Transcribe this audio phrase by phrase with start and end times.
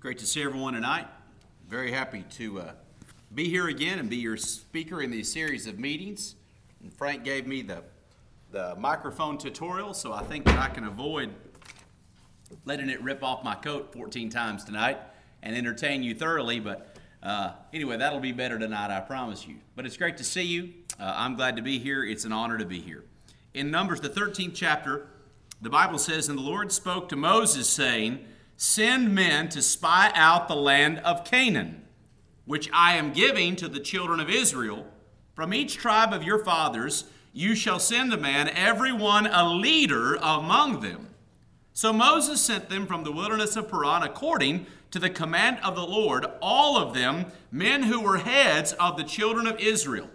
[0.00, 1.06] great to see everyone tonight.
[1.68, 2.72] Very happy to uh,
[3.34, 6.36] be here again and be your speaker in these series of meetings.
[6.82, 7.82] And Frank gave me the,
[8.50, 11.28] the microphone tutorial, so I think that I can avoid
[12.64, 14.96] letting it rip off my coat 14 times tonight
[15.42, 16.60] and entertain you thoroughly.
[16.60, 19.56] But uh, anyway, that'll be better tonight, I promise you.
[19.76, 20.72] But it's great to see you.
[20.98, 22.02] Uh, I'm glad to be here.
[22.06, 23.04] It's an honor to be here.
[23.52, 25.08] In Numbers, the 13th chapter,
[25.60, 28.24] the Bible says, And the Lord spoke to Moses, saying,
[28.62, 31.82] Send men to spy out the land of Canaan,
[32.44, 34.86] which I am giving to the children of Israel.
[35.34, 40.16] From each tribe of your fathers you shall send a man, every one a leader
[40.16, 41.08] among them.
[41.72, 45.86] So Moses sent them from the wilderness of Paran according to the command of the
[45.86, 50.10] Lord, all of them men who were heads of the children of Israel.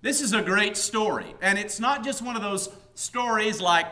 [0.00, 3.88] This is a great story, and it's not just one of those stories like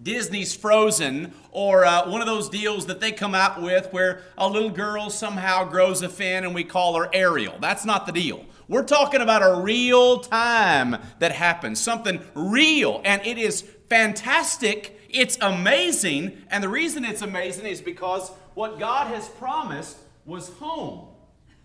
[0.00, 4.48] Disney's Frozen or uh, one of those deals that they come out with where a
[4.48, 7.58] little girl somehow grows a fin and we call her Ariel.
[7.60, 8.44] That's not the deal.
[8.68, 14.98] We're talking about a real time that happens, something real, and it is fantastic.
[15.10, 21.08] It's amazing, and the reason it's amazing is because what God has promised was home.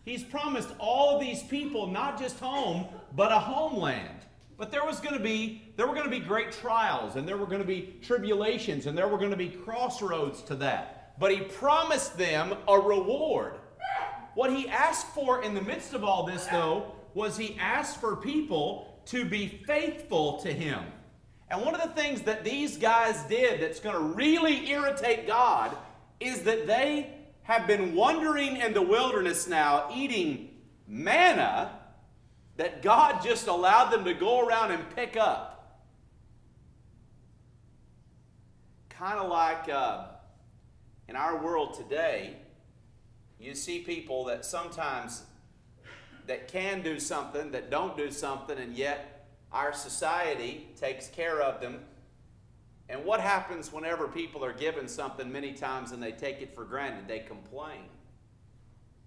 [0.03, 4.19] He's promised all of these people not just home, but a homeland.
[4.57, 7.37] But there was going to be there were going to be great trials and there
[7.37, 11.13] were going to be tribulations and there were going to be crossroads to that.
[11.19, 13.53] But he promised them a reward.
[14.33, 18.15] What he asked for in the midst of all this though was he asked for
[18.15, 20.83] people to be faithful to him.
[21.49, 25.75] And one of the things that these guys did that's going to really irritate God
[26.19, 27.13] is that they
[27.43, 30.49] have been wandering in the wilderness now eating
[30.87, 31.71] manna
[32.57, 35.79] that God just allowed them to go around and pick up.
[38.89, 40.05] Kind of like uh,
[41.07, 42.35] in our world today,
[43.39, 45.23] you see people that sometimes
[46.25, 51.61] that can do something, that don't do something, and yet our society takes care of
[51.61, 51.79] them.
[52.89, 56.65] And what happens whenever people are given something many times and they take it for
[56.65, 57.07] granted?
[57.07, 57.83] They complain.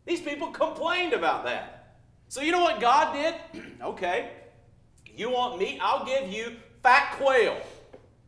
[0.06, 1.79] These people complained about that.
[2.30, 3.64] So you know what God did?
[3.82, 4.30] okay,
[5.16, 5.80] you want meat?
[5.82, 7.60] I'll give you fat quail.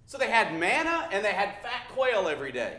[0.06, 2.78] So they had manna and they had fat quail every day.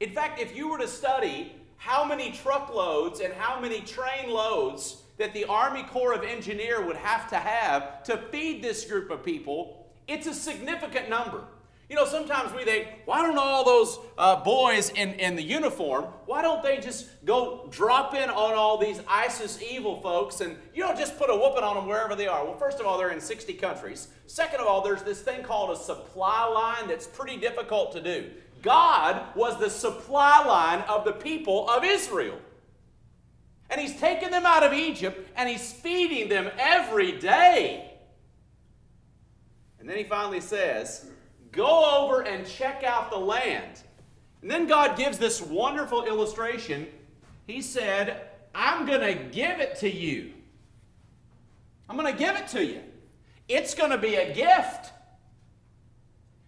[0.00, 5.02] In fact, if you were to study how many truckloads and how many train loads
[5.16, 9.24] that the Army Corps of Engineer would have to have to feed this group of
[9.24, 11.42] people, it's a significant number.
[11.88, 16.04] You know, sometimes we think, why don't all those uh, boys in, in the uniform,
[16.26, 20.82] why don't they just go drop in on all these ISIS evil folks and, you
[20.82, 22.44] know, just put a whooping on them wherever they are?
[22.44, 24.08] Well, first of all, they're in 60 countries.
[24.26, 28.30] Second of all, there's this thing called a supply line that's pretty difficult to do.
[28.60, 32.38] God was the supply line of the people of Israel.
[33.70, 37.92] And He's taken them out of Egypt and He's feeding them every day.
[39.80, 41.06] And then He finally says,
[41.52, 43.82] Go over and check out the land.
[44.42, 46.86] And then God gives this wonderful illustration.
[47.46, 50.32] He said, I'm going to give it to you.
[51.88, 52.80] I'm going to give it to you.
[53.48, 54.92] It's going to be a gift.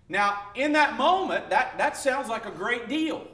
[0.09, 3.27] Now, in that moment, that, that sounds like a great deal.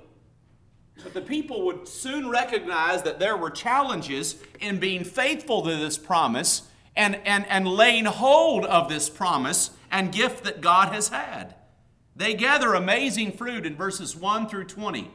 [1.02, 5.98] But the people would soon recognize that there were challenges in being faithful to this
[5.98, 6.62] promise
[6.94, 11.55] and, and, and laying hold of this promise and gift that God has had.
[12.16, 15.10] They gather amazing fruit in verses 1 through 20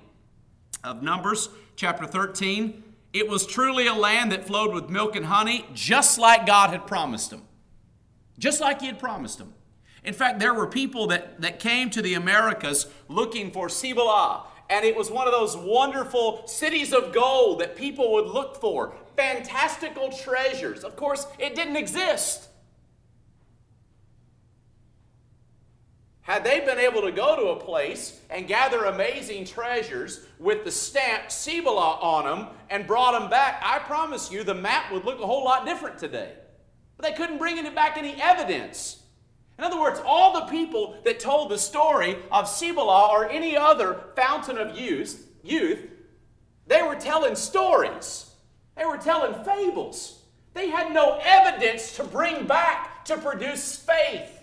[0.84, 2.84] of Numbers chapter 13.
[3.12, 6.85] It was truly a land that flowed with milk and honey, just like God had
[6.85, 7.41] promised them.
[8.38, 9.56] Just like He had promised them.
[10.03, 14.85] In fact, there were people that, that came to the Americas looking for Cibola, and
[14.85, 18.94] it was one of those wonderful cities of gold that people would look for.
[19.16, 20.84] Fantastical treasures.
[20.84, 22.47] Of course, it didn't exist.
[26.23, 30.71] Had they been able to go to a place and gather amazing treasures with the
[30.71, 35.19] stamp Cibola on them and brought them back, I promise you the map would look
[35.19, 36.34] a whole lot different today.
[36.96, 39.01] But they couldn't bring it back any evidence.
[39.57, 44.05] In other words, all the people that told the story of Cibola or any other
[44.16, 45.79] fountain of youth, youth,
[46.67, 48.31] they were telling stories.
[48.78, 50.19] They were telling fables.
[50.53, 54.41] They had no evidence to bring back to produce faith.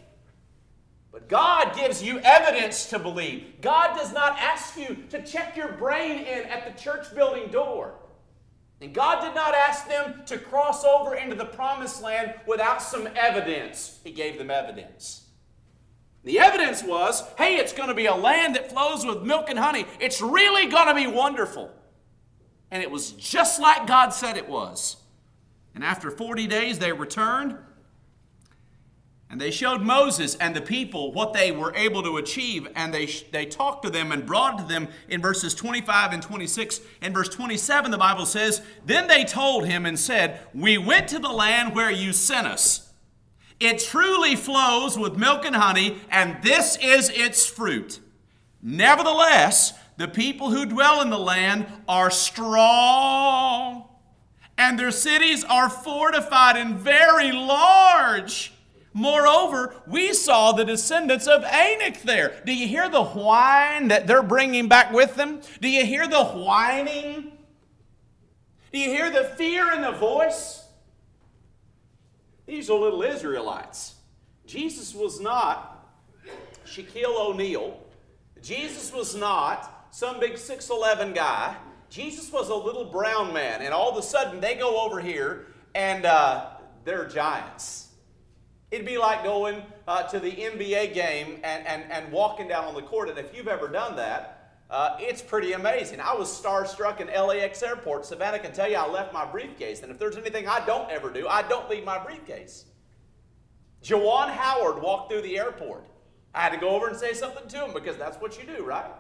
[1.11, 3.61] But God gives you evidence to believe.
[3.61, 7.95] God does not ask you to check your brain in at the church building door.
[8.81, 13.09] And God did not ask them to cross over into the promised land without some
[13.17, 13.99] evidence.
[14.05, 15.25] He gave them evidence.
[16.25, 19.59] The evidence was hey, it's going to be a land that flows with milk and
[19.59, 19.87] honey.
[19.99, 21.71] It's really going to be wonderful.
[22.71, 24.97] And it was just like God said it was.
[25.75, 27.57] And after 40 days, they returned
[29.31, 33.07] and they showed Moses and the people what they were able to achieve, and they,
[33.31, 36.81] they talked to them and brought to them in verses 25 and 26.
[37.03, 41.19] In verse 27, the Bible says, Then they told him and said, We went to
[41.19, 42.91] the land where you sent us.
[43.61, 48.01] It truly flows with milk and honey, and this is its fruit.
[48.63, 53.89] Nevertheless, the people who dwell in the land are strong,
[54.57, 58.53] and their cities are fortified and very large.
[58.93, 62.41] Moreover, we saw the descendants of Anak there.
[62.45, 65.41] Do you hear the whine that they're bringing back with them?
[65.61, 67.33] Do you hear the whining?
[68.73, 70.65] Do you hear the fear in the voice?
[72.47, 73.97] These are little Israelites.
[74.47, 75.87] Jesus was not
[76.67, 77.79] Shaquille O'Neal.
[78.43, 81.57] Jesus was not some big 6'11 guy.
[81.91, 83.63] Jesus was a little brown man.
[83.63, 86.47] And all of a sudden, they go over here and uh,
[86.85, 87.88] they're giants.
[88.71, 92.75] It'd be like going uh, to the NBA game and, and, and walking down on
[92.75, 93.09] the court.
[93.09, 94.35] And if you've ever done that,
[94.71, 96.01] uh, it's pretty amazing.
[96.01, 98.05] I was starstruck in LAX airport.
[98.05, 99.83] Savannah can tell you I left my briefcase.
[99.83, 102.67] And if there's anything I don't ever do, I don't leave my briefcase.
[103.83, 105.85] Juwan Howard walked through the airport.
[106.35, 108.65] I had to go over and say something to him because that's what you do,
[108.65, 108.91] right?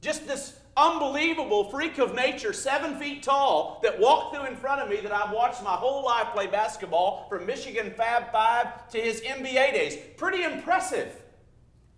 [0.00, 4.88] Just this unbelievable freak of nature, seven feet tall, that walked through in front of
[4.88, 9.20] me that I've watched my whole life play basketball from Michigan Fab Five to his
[9.20, 9.98] NBA days.
[10.16, 11.22] Pretty impressive.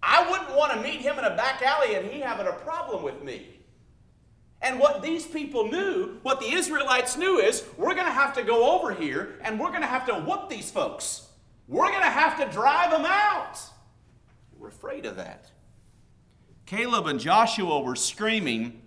[0.02, 3.02] I wouldn't want to meet him in a back alley and he having a problem
[3.02, 3.48] with me.
[4.60, 8.42] And what these people knew, what the Israelites knew is, we're going to have to
[8.42, 11.28] go over here and we're going to have to whoop these folks.
[11.68, 13.58] We're going to have to drive them out.
[14.58, 15.50] We're afraid of that.
[16.66, 18.80] Caleb and Joshua were screaming,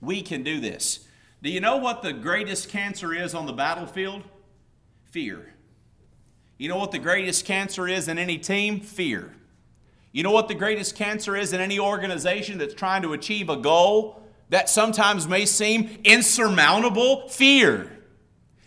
[0.00, 1.06] We can do this.
[1.42, 4.24] Do you know what the greatest cancer is on the battlefield?
[5.10, 5.54] Fear.
[6.58, 8.80] You know what the greatest cancer is in any team?
[8.80, 9.32] Fear.
[10.10, 13.56] You know what the greatest cancer is in any organization that's trying to achieve a
[13.56, 17.28] goal that sometimes may seem insurmountable?
[17.28, 17.92] Fear.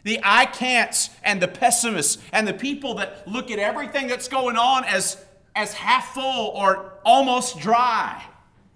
[0.03, 4.55] The I can'ts and the pessimists and the people that look at everything that's going
[4.55, 5.23] on as,
[5.55, 8.23] as half full or almost dry.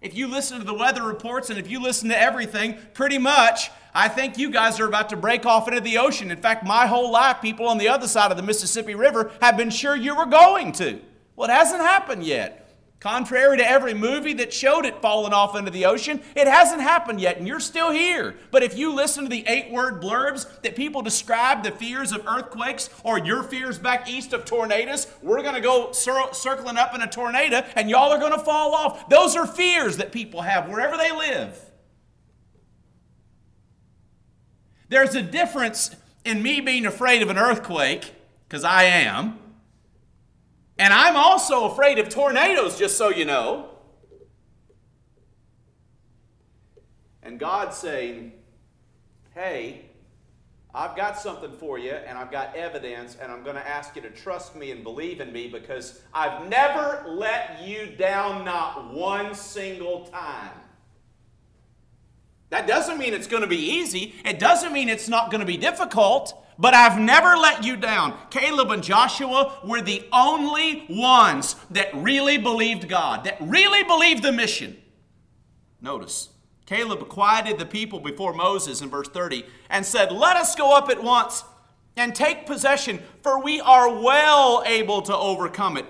[0.02, 3.72] If you listen to the weather reports and if you listen to everything, pretty much,
[3.94, 6.30] I think you guys are about to break off into the ocean.
[6.30, 9.58] In fact, my whole life, people on the other side of the Mississippi River have
[9.58, 11.00] been sure you were going to.
[11.36, 12.65] Well, it hasn't happened yet.
[13.06, 17.22] Contrary to every movie that showed it falling off into the ocean, it hasn't happened
[17.22, 18.36] yet, and you're still here.
[18.50, 22.26] But if you listen to the eight word blurbs that people describe the fears of
[22.26, 26.96] earthquakes or your fears back east of tornadoes, we're going to go cir- circling up
[26.96, 29.08] in a tornado and y'all are going to fall off.
[29.08, 31.56] Those are fears that people have wherever they live.
[34.90, 38.16] There's a difference in me being afraid of an earthquake,
[38.48, 39.38] because I am
[40.78, 43.70] and I'm also afraid of tornadoes, just so you know.
[47.24, 48.34] And God's saying,
[49.34, 49.86] hey,
[50.74, 54.02] I've got something for you, and I've got evidence, and I'm going to ask you
[54.02, 59.34] to trust me and believe in me because I've never let you down, not one
[59.34, 60.52] single time.
[62.50, 64.16] That doesn't mean it's going to be easy.
[64.24, 66.45] It doesn't mean it's not going to be difficult.
[66.58, 68.18] But I've never let you down.
[68.30, 74.32] Caleb and Joshua were the only ones that really believed God, that really believed the
[74.32, 74.78] mission.
[75.82, 76.30] Notice,
[76.66, 80.90] Caleb quieted the people before Moses in verse 30 and said, Let us go up
[80.90, 81.44] at once
[81.98, 85.86] and take possession, for we are well able to overcome it.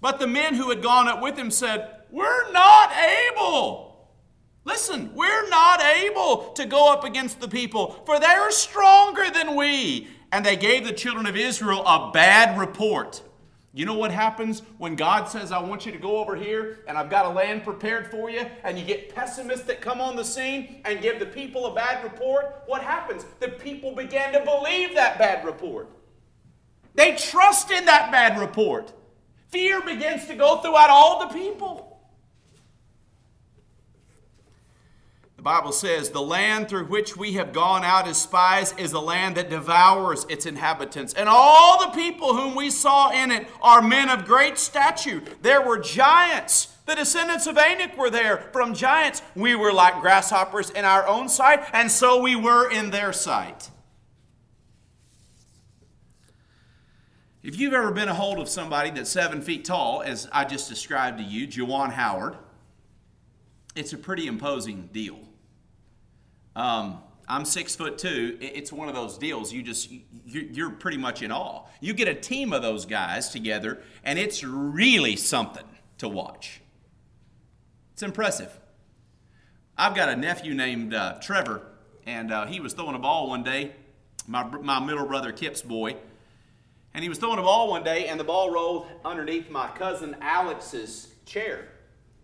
[0.00, 3.87] But the men who had gone up with him said, We're not able.
[4.68, 9.56] Listen, we're not able to go up against the people, for they are stronger than
[9.56, 10.08] we.
[10.30, 13.22] And they gave the children of Israel a bad report.
[13.72, 16.98] You know what happens when God says, I want you to go over here and
[16.98, 20.24] I've got a land prepared for you, and you get pessimists that come on the
[20.24, 22.64] scene and give the people a bad report?
[22.66, 23.24] What happens?
[23.40, 25.88] The people began to believe that bad report.
[26.94, 28.92] They trust in that bad report.
[29.48, 31.87] Fear begins to go throughout all the people.
[35.38, 38.98] The Bible says, The land through which we have gone out as spies is a
[38.98, 41.14] land that devours its inhabitants.
[41.14, 45.22] And all the people whom we saw in it are men of great stature.
[45.40, 46.74] There were giants.
[46.86, 48.48] The descendants of Anak were there.
[48.52, 52.90] From giants, we were like grasshoppers in our own sight, and so we were in
[52.90, 53.70] their sight.
[57.44, 60.68] If you've ever been a hold of somebody that's seven feet tall, as I just
[60.68, 62.36] described to you, Juwan Howard,
[63.76, 65.27] it's a pretty imposing deal.
[66.58, 66.98] Um,
[67.28, 68.36] I'm six foot two.
[68.40, 69.52] It's one of those deals.
[69.52, 69.92] You just
[70.26, 71.66] you're pretty much in awe.
[71.80, 75.64] You get a team of those guys together, and it's really something
[75.98, 76.60] to watch.
[77.92, 78.58] It's impressive.
[79.76, 81.62] I've got a nephew named uh, Trevor,
[82.06, 83.72] and uh, he was throwing a ball one day.
[84.26, 85.94] My my middle brother Kip's boy,
[86.92, 90.16] and he was throwing a ball one day, and the ball rolled underneath my cousin
[90.20, 91.68] Alex's chair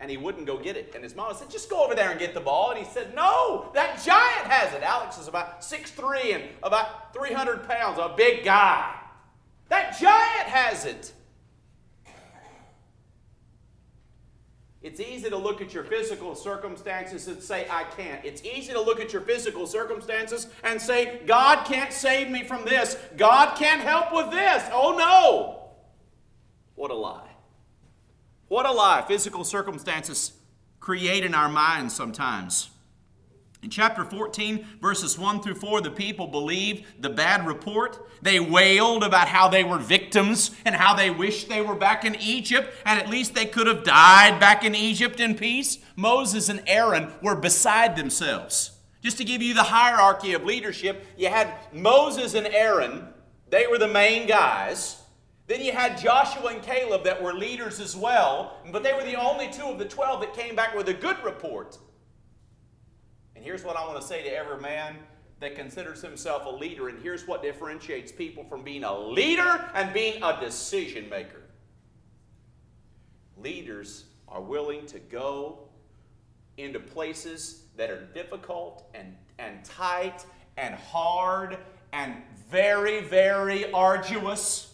[0.05, 0.93] and he wouldn't go get it.
[0.95, 2.73] And his mom said, just go over there and get the ball.
[2.73, 4.83] And he said, no, that giant has it.
[4.83, 8.95] Alex is about 6'3 and about 300 pounds, a big guy.
[9.71, 11.11] That giant has it.
[14.83, 18.23] It's easy to look at your physical circumstances and say, I can't.
[18.27, 22.67] It's easy to look at your physical circumstances and say, God can't save me from
[22.67, 22.99] this.
[23.17, 24.63] God can't help with this.
[24.71, 25.73] Oh no.
[26.75, 27.24] What a lie.
[28.55, 30.33] What a lie physical circumstances
[30.79, 32.71] create in our minds sometimes.
[33.65, 37.99] In chapter 14, verses 1 through 4, the people believed the bad report.
[38.23, 42.15] They wailed about how they were victims and how they wished they were back in
[42.15, 45.79] Egypt, and at least they could have died back in Egypt in peace.
[45.97, 48.71] Moses and Aaron were beside themselves.
[49.03, 53.09] Just to give you the hierarchy of leadership, you had Moses and Aaron,
[53.51, 55.01] they were the main guys.
[55.47, 59.17] Then you had Joshua and Caleb that were leaders as well, but they were the
[59.17, 61.79] only two of the 12 that came back with a good report.
[63.37, 64.97] And here's what I want to say to every man
[65.41, 69.93] that considers himself a leader, and here's what differentiates people from being a leader and
[69.93, 71.43] being a decision maker.
[73.37, 75.59] Leaders are willing to go
[76.57, 80.25] into places that are difficult and, and tight
[80.57, 81.59] and hard
[81.93, 82.15] and
[82.49, 84.74] very, very arduous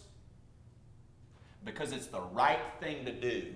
[1.63, 3.53] because it's the right thing to do.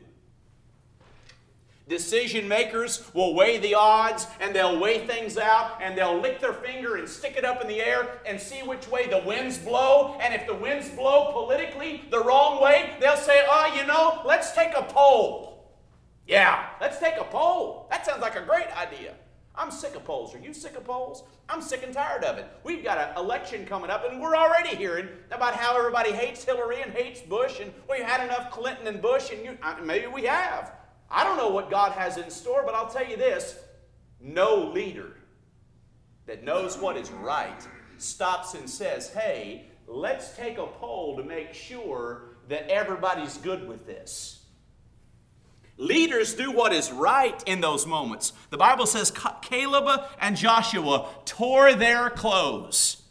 [1.88, 6.54] Decision makers will weigh the odds and they'll weigh things out and they'll lick their
[6.54, 10.18] finger and stick it up in the air and see which way the winds blow.
[10.20, 14.52] And if the winds blow politically the wrong way, they'll say, oh, you know, let's
[14.54, 15.76] take a poll.
[16.28, 17.88] Yeah, let's take a poll.
[17.92, 19.14] That sounds like a great idea.
[19.58, 20.36] I'm sick of polls.
[20.36, 21.24] Are you sick of polls?
[21.48, 22.48] I'm sick and tired of it.
[22.64, 26.82] We've got an election coming up, and we're already hearing about how everybody hates Hillary
[26.82, 30.74] and hates Bush, and we've had enough Clinton and Bush, and you, maybe we have.
[31.10, 33.60] I don't know what God has in store, but I'll tell you this
[34.20, 35.12] no leader
[36.26, 41.54] that knows what is right stops and says, hey, let's take a poll to make
[41.54, 44.45] sure that everybody's good with this.
[45.78, 48.32] Leaders do what is right in those moments.
[48.50, 53.04] The Bible says Caleb and Joshua tore their clothes.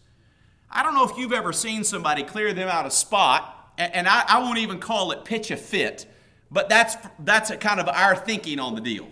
[0.70, 4.38] I don't know if you've ever seen somebody clear them out a spot, and I,
[4.38, 6.06] won't even call it pitch a fit,
[6.50, 9.08] but that's, that's kind of our thinking on the deal.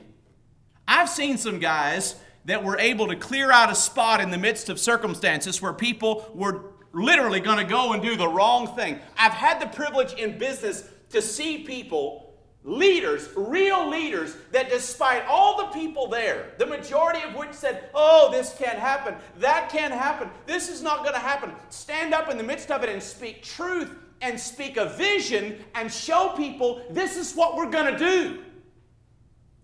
[0.88, 2.16] I've seen some guys
[2.46, 6.28] that were able to clear out a spot in the midst of circumstances where people
[6.34, 8.98] were literally going to go and do the wrong thing.
[9.16, 12.21] I've had the privilege in business to see people
[12.64, 18.30] leaders, real leaders, that despite all the people there, the majority of which said, Oh,
[18.30, 22.36] this can't happen, that can't happen, this is not going to happen, stand up in
[22.36, 23.90] the midst of it and speak truth
[24.20, 28.44] and speak a vision and show people this is what we're going to do.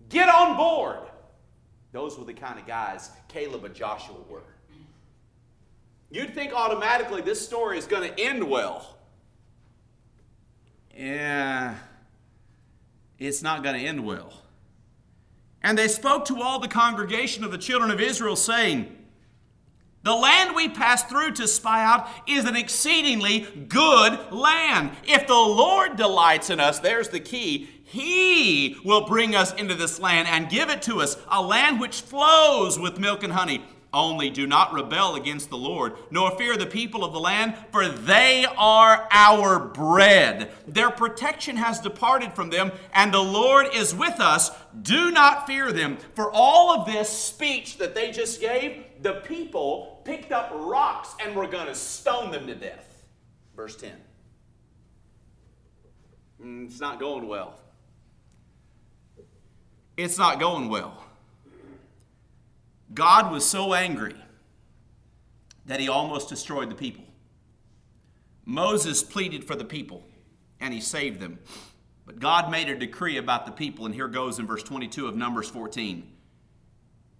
[0.09, 0.99] Get on board.
[1.91, 4.41] Those were the kind of guys Caleb and Joshua were.
[6.11, 8.97] You'd think automatically this story is going to end well.
[10.97, 11.75] Yeah
[13.19, 14.33] it's not going to end well.
[15.61, 18.95] And they spoke to all the congregation of the children of Israel, saying,
[20.03, 24.91] The land we passed through to spy out is an exceedingly good land.
[25.03, 29.99] If the Lord delights in us, there's the key, He will bring us into this
[29.99, 33.61] land and give it to us, a land which flows with milk and honey.
[33.91, 37.87] Only do not rebel against the Lord, nor fear the people of the land, for
[37.87, 40.51] they are our bread.
[40.67, 44.51] Their protection has departed from them, and the Lord is with us.
[44.79, 45.97] Do not fear them.
[46.13, 51.35] For all of this speech that they just gave, the people picked up rocks and
[51.35, 53.05] were going to stone them to death.
[53.55, 53.91] Verse 10.
[56.43, 57.59] Mm, it's not going well.
[59.97, 61.03] It's not going well.
[62.93, 64.15] God was so angry
[65.65, 67.03] that he almost destroyed the people.
[68.45, 70.03] Moses pleaded for the people
[70.59, 71.39] and he saved them.
[72.05, 75.15] But God made a decree about the people, and here goes in verse 22 of
[75.15, 76.11] Numbers 14.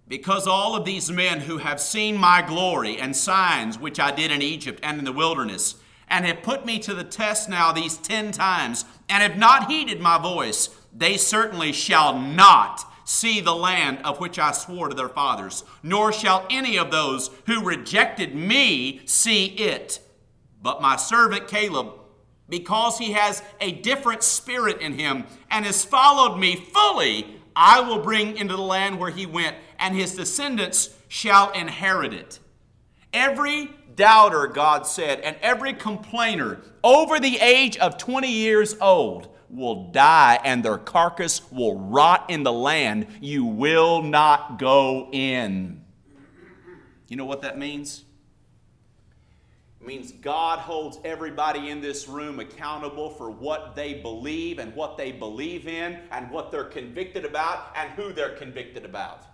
[0.07, 4.31] Because all of these men who have seen my glory and signs which I did
[4.31, 5.75] in Egypt and in the wilderness,
[6.07, 10.01] and have put me to the test now these ten times, and have not heeded
[10.01, 15.09] my voice, they certainly shall not see the land of which I swore to their
[15.09, 19.99] fathers, nor shall any of those who rejected me see it.
[20.61, 21.93] But my servant Caleb,
[22.47, 27.25] because he has a different spirit in him and has followed me fully,
[27.55, 32.39] I will bring into the land where he went, and his descendants shall inherit it.
[33.11, 39.91] Every doubter, God said, and every complainer over the age of 20 years old will
[39.91, 43.07] die, and their carcass will rot in the land.
[43.21, 45.83] You will not go in.
[47.07, 48.05] You know what that means?
[49.81, 54.97] It means God holds everybody in this room accountable for what they believe and what
[54.97, 59.25] they believe in and what they're convicted about and who they're convicted about.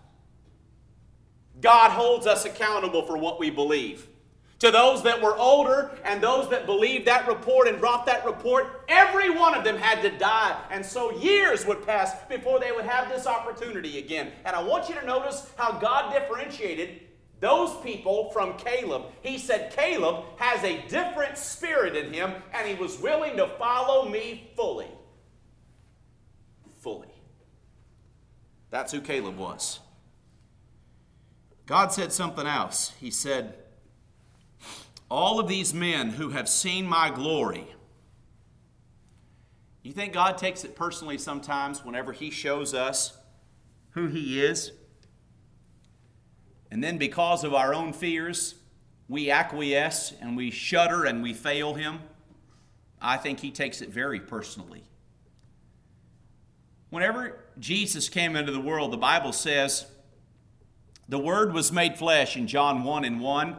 [1.61, 4.07] God holds us accountable for what we believe.
[4.59, 8.85] To those that were older and those that believed that report and brought that report,
[8.87, 10.57] every one of them had to die.
[10.71, 14.31] And so years would pass before they would have this opportunity again.
[14.45, 17.01] And I want you to notice how God differentiated
[17.41, 19.03] those people from Caleb.
[19.21, 24.07] He said, Caleb has a different spirit in him, and he was willing to follow
[24.07, 24.87] me fully.
[26.79, 27.13] Fully.
[28.69, 29.81] That's who Caleb was.
[31.65, 32.93] God said something else.
[32.99, 33.55] He said,
[35.09, 37.67] All of these men who have seen my glory,
[39.83, 43.15] you think God takes it personally sometimes whenever He shows us
[43.91, 44.71] who He is?
[46.71, 48.55] And then, because of our own fears,
[49.07, 51.99] we acquiesce and we shudder and we fail Him.
[52.99, 54.83] I think He takes it very personally.
[56.89, 59.85] Whenever Jesus came into the world, the Bible says,
[61.07, 63.55] the Word was made flesh in John 1 and 1.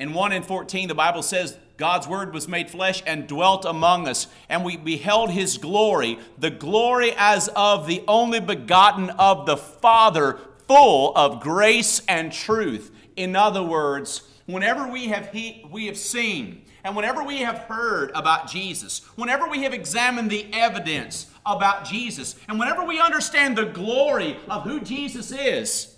[0.00, 4.08] In 1 and 14, the Bible says, God's Word was made flesh and dwelt among
[4.08, 9.58] us, and we beheld His glory, the glory as of the only begotten of the
[9.58, 12.90] Father, full of grace and truth.
[13.14, 18.10] In other words, whenever we have, he, we have seen and whenever we have heard
[18.14, 23.66] about Jesus, whenever we have examined the evidence about Jesus, and whenever we understand the
[23.66, 25.94] glory of who Jesus is,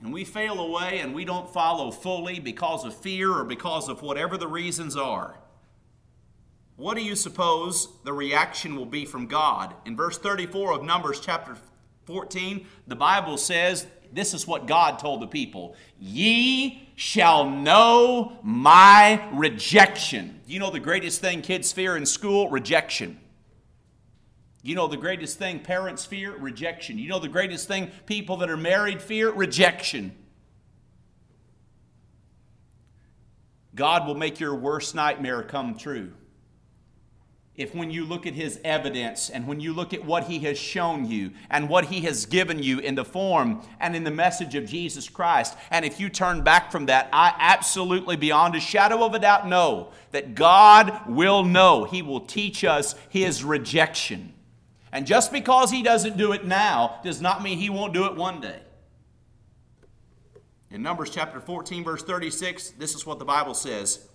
[0.00, 4.02] and we fail away and we don't follow fully because of fear or because of
[4.02, 5.38] whatever the reasons are,
[6.76, 9.74] what do you suppose the reaction will be from God?
[9.86, 11.56] In verse 34 of Numbers chapter
[12.04, 19.26] 14, the Bible says, This is what God told the people Ye shall know my
[19.32, 20.40] rejection.
[20.46, 22.50] You know the greatest thing kids fear in school?
[22.50, 23.18] Rejection.
[24.66, 26.36] You know the greatest thing parents fear?
[26.36, 26.98] Rejection.
[26.98, 29.30] You know the greatest thing people that are married fear?
[29.30, 30.14] Rejection.
[33.74, 36.12] God will make your worst nightmare come true
[37.56, 40.58] if when you look at his evidence and when you look at what he has
[40.58, 44.54] shown you and what he has given you in the form and in the message
[44.54, 49.04] of Jesus Christ, and if you turn back from that, I absolutely, beyond a shadow
[49.04, 51.84] of a doubt, know that God will know.
[51.84, 54.34] He will teach us his rejection.
[54.96, 58.16] And just because he doesn't do it now does not mean he won't do it
[58.16, 58.58] one day.
[60.70, 64.08] In Numbers chapter 14, verse 36, this is what the Bible says.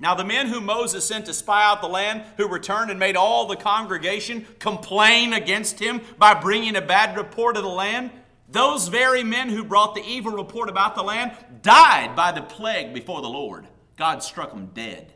[0.00, 3.14] Now, the men whom Moses sent to spy out the land, who returned and made
[3.14, 8.10] all the congregation complain against him by bringing a bad report of the land,
[8.48, 12.92] those very men who brought the evil report about the land died by the plague
[12.92, 13.68] before the Lord.
[13.96, 15.12] God struck them dead.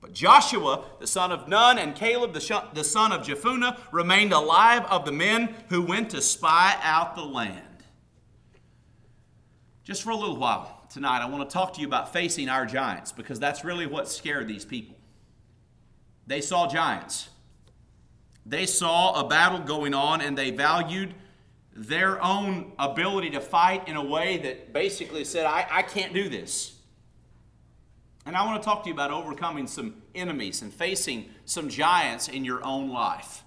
[0.00, 5.04] But Joshua, the son of Nun, and Caleb, the, son of Jephunneh, remained alive of
[5.04, 7.66] the men who went to spy out the land.
[9.84, 12.64] Just for a little while tonight, I want to talk to you about facing our
[12.64, 14.96] giants because that's really what scared these people.
[16.26, 17.28] They saw giants.
[18.46, 21.14] They saw a battle going on and they valued
[21.74, 26.28] their own ability to fight in a way that basically said, I, I can't do
[26.28, 26.79] this.
[28.26, 32.28] And I want to talk to you about overcoming some enemies and facing some giants
[32.28, 33.42] in your own life.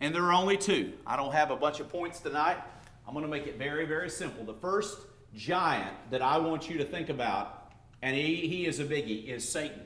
[0.00, 0.92] And there are only two.
[1.06, 2.58] I don't have a bunch of points tonight.
[3.06, 4.44] I'm going to make it very, very simple.
[4.44, 4.98] The first
[5.34, 9.48] giant that I want you to think about, and he, he is a biggie, is
[9.48, 9.80] Satan.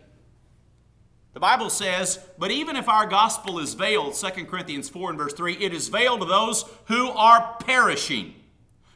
[1.32, 5.32] The Bible says, but even if our gospel is veiled, 2 Corinthians 4 and verse
[5.32, 8.34] 3, it is veiled to those who are perishing,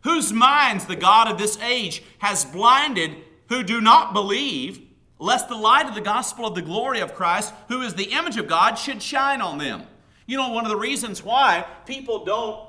[0.03, 3.17] whose minds the God of this age has blinded,
[3.49, 4.86] who do not believe,
[5.19, 8.37] lest the light of the gospel of the glory of Christ, who is the image
[8.37, 9.83] of God, should shine on them.
[10.27, 12.61] You know, one of the reasons why people don't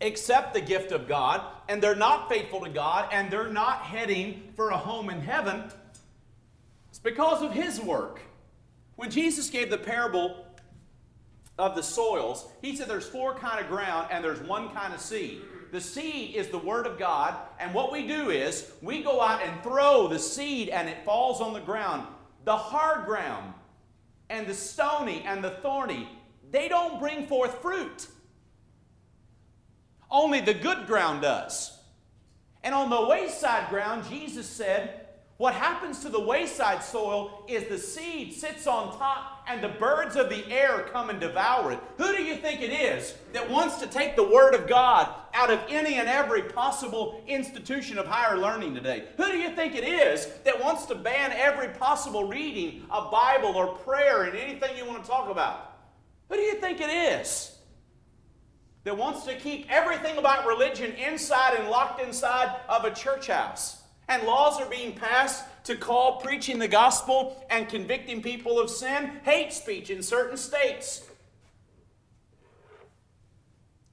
[0.00, 4.52] accept the gift of God and they're not faithful to God and they're not heading
[4.56, 5.64] for a home in heaven,
[6.90, 8.20] it's because of His work.
[8.96, 10.44] When Jesus gave the parable
[11.58, 15.00] of the soils, he said there's four kind of ground and there's one kind of
[15.00, 15.42] seed.
[15.72, 19.42] The seed is the word of God, and what we do is we go out
[19.42, 22.06] and throw the seed and it falls on the ground.
[22.44, 23.54] The hard ground
[24.28, 26.10] and the stony and the thorny,
[26.50, 28.06] they don't bring forth fruit.
[30.10, 31.74] Only the good ground does.
[32.62, 35.06] And on the wayside ground, Jesus said,
[35.38, 40.16] what happens to the wayside soil is the seed sits on top and the birds
[40.16, 41.80] of the air come and devour it.
[41.98, 45.50] Who do you think it is that wants to take the Word of God out
[45.50, 49.04] of any and every possible institution of higher learning today?
[49.16, 53.56] Who do you think it is that wants to ban every possible reading of Bible
[53.56, 55.78] or prayer and anything you want to talk about?
[56.28, 57.56] Who do you think it is?
[58.84, 63.82] That wants to keep everything about religion inside and locked inside of a church house
[64.08, 69.20] and laws are being passed to call preaching the gospel and convicting people of sin
[69.24, 71.06] hate speech in certain states.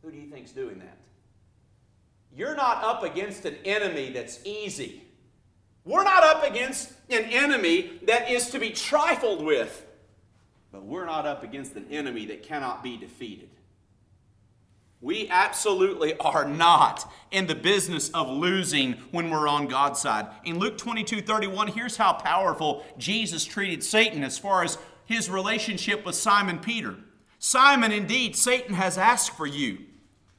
[0.01, 0.97] Who do you think's doing that?
[2.35, 5.03] You're not up against an enemy that's easy.
[5.85, 9.85] We're not up against an enemy that is to be trifled with.
[10.71, 13.48] But we're not up against an enemy that cannot be defeated.
[15.01, 20.27] We absolutely are not in the business of losing when we're on God's side.
[20.43, 26.05] In Luke 22 31, here's how powerful Jesus treated Satan as far as his relationship
[26.05, 26.95] with Simon Peter.
[27.39, 29.79] Simon, indeed, Satan has asked for you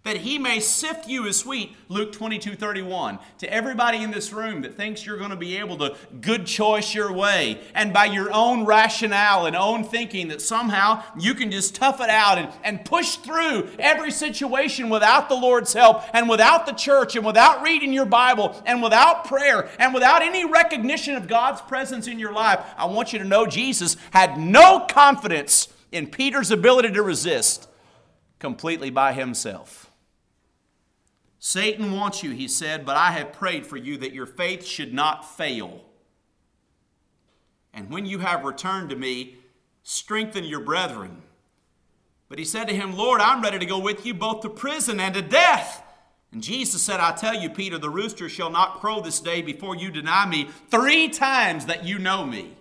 [0.03, 3.19] that he may sift you as wheat, Luke 22 31.
[3.39, 6.95] To everybody in this room that thinks you're going to be able to good choice
[6.95, 11.75] your way, and by your own rationale and own thinking that somehow you can just
[11.75, 16.65] tough it out and, and push through every situation without the Lord's help, and without
[16.65, 21.29] the church, and without reading your Bible, and without prayer, and without any recognition of
[21.29, 26.07] God's presence in your life, I want you to know Jesus had no confidence in
[26.07, 27.69] Peter's ability to resist
[28.39, 29.90] completely by himself.
[31.43, 34.93] Satan wants you, he said, but I have prayed for you that your faith should
[34.93, 35.81] not fail.
[37.73, 39.39] And when you have returned to me,
[39.83, 41.23] strengthen your brethren.
[42.29, 45.01] But he said to him, Lord, I'm ready to go with you both to prison
[45.01, 45.83] and to death.
[46.31, 49.75] And Jesus said, I tell you, Peter, the rooster shall not crow this day before
[49.75, 52.55] you deny me three times that you know me.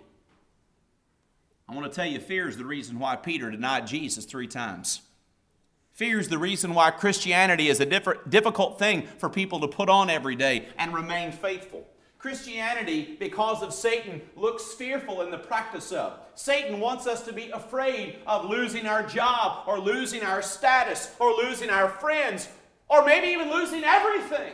[1.67, 5.01] I want to tell you, fear is the reason why Peter denied Jesus three times.
[5.99, 10.09] Fear is the reason why Christianity is a difficult thing for people to put on
[10.09, 11.85] every day and remain faithful.
[12.17, 16.17] Christianity, because of Satan, looks fearful in the practice of.
[16.35, 21.33] Satan wants us to be afraid of losing our job or losing our status or
[21.33, 22.47] losing our friends
[22.88, 24.53] or maybe even losing everything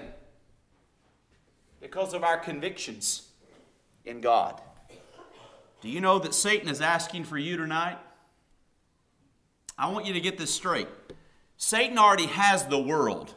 [1.79, 3.27] because of our convictions
[4.03, 4.59] in God.
[5.79, 7.99] Do you know that Satan is asking for you tonight?
[9.77, 10.87] I want you to get this straight.
[11.57, 13.33] Satan already has the world.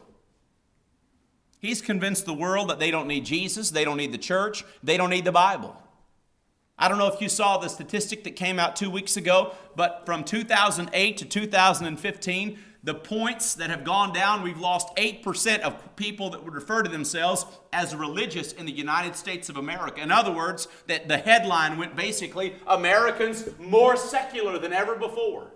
[1.59, 4.97] He's convinced the world that they don't need Jesus, they don't need the church, they
[4.97, 5.75] don't need the Bible.
[6.77, 10.03] I don't know if you saw the statistic that came out two weeks ago, but
[10.05, 16.29] from 2008 to 2015, the points that have gone down, we've lost 8% of people
[16.29, 20.01] that would refer to themselves as religious in the United States of America.
[20.01, 25.51] In other words, that the headline went basically Americans more secular than ever before.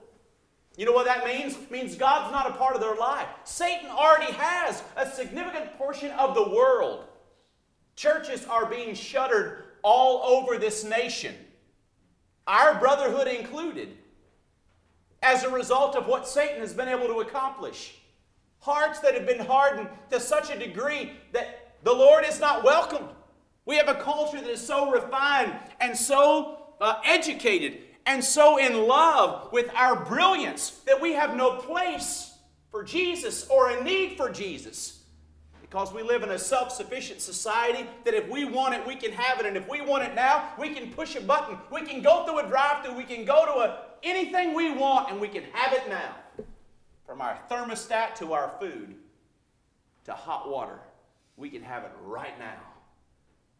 [0.75, 1.55] You know what that means?
[1.55, 3.27] It means God's not a part of their life.
[3.43, 7.05] Satan already has a significant portion of the world.
[7.95, 11.35] Churches are being shuttered all over this nation,
[12.47, 13.89] our brotherhood included,
[15.21, 17.99] as a result of what Satan has been able to accomplish.
[18.59, 23.09] Hearts that have been hardened to such a degree that the Lord is not welcomed.
[23.65, 28.87] We have a culture that is so refined and so uh, educated and so in
[28.87, 32.33] love with our brilliance that we have no place
[32.69, 35.03] for Jesus or a need for Jesus.
[35.61, 39.11] Because we live in a self sufficient society that if we want it, we can
[39.11, 39.45] have it.
[39.45, 41.57] And if we want it now, we can push a button.
[41.71, 42.95] We can go through a drive through.
[42.95, 46.15] We can go to a, anything we want and we can have it now.
[47.07, 48.95] From our thermostat to our food
[50.05, 50.79] to hot water,
[51.37, 52.59] we can have it right now.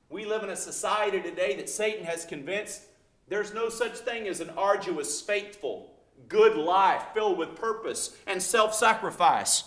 [0.10, 2.84] We live in a society today that Satan has convinced
[3.27, 5.93] there's no such thing as an arduous, faithful,
[6.27, 9.63] good life filled with purpose and self sacrifice,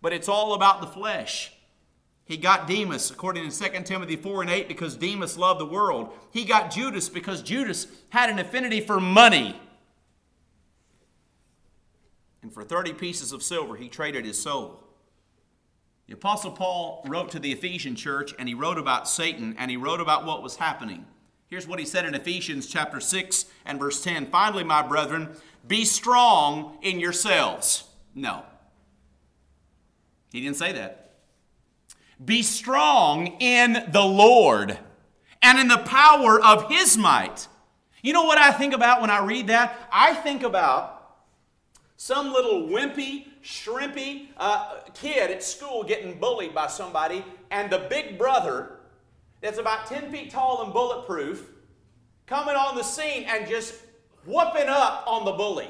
[0.00, 1.52] but it's all about the flesh.
[2.24, 6.12] He got Demas, according to 2 Timothy 4 and 8, because Demas loved the world.
[6.30, 9.60] He got Judas because Judas had an affinity for money.
[12.40, 14.80] And for 30 pieces of silver, he traded his soul.
[16.06, 19.76] The Apostle Paul wrote to the Ephesian church, and he wrote about Satan, and he
[19.76, 21.06] wrote about what was happening.
[21.50, 24.26] Here's what he said in Ephesians chapter 6 and verse 10.
[24.26, 25.30] Finally, my brethren,
[25.66, 27.88] be strong in yourselves.
[28.14, 28.44] No.
[30.30, 31.16] He didn't say that.
[32.24, 34.78] Be strong in the Lord
[35.42, 37.48] and in the power of his might.
[38.00, 39.88] You know what I think about when I read that?
[39.92, 41.16] I think about
[41.96, 48.18] some little wimpy, shrimpy uh, kid at school getting bullied by somebody, and the big
[48.18, 48.76] brother
[49.40, 51.46] that's about 10 feet tall and bulletproof
[52.26, 53.74] coming on the scene and just
[54.24, 55.68] whooping up on the bully.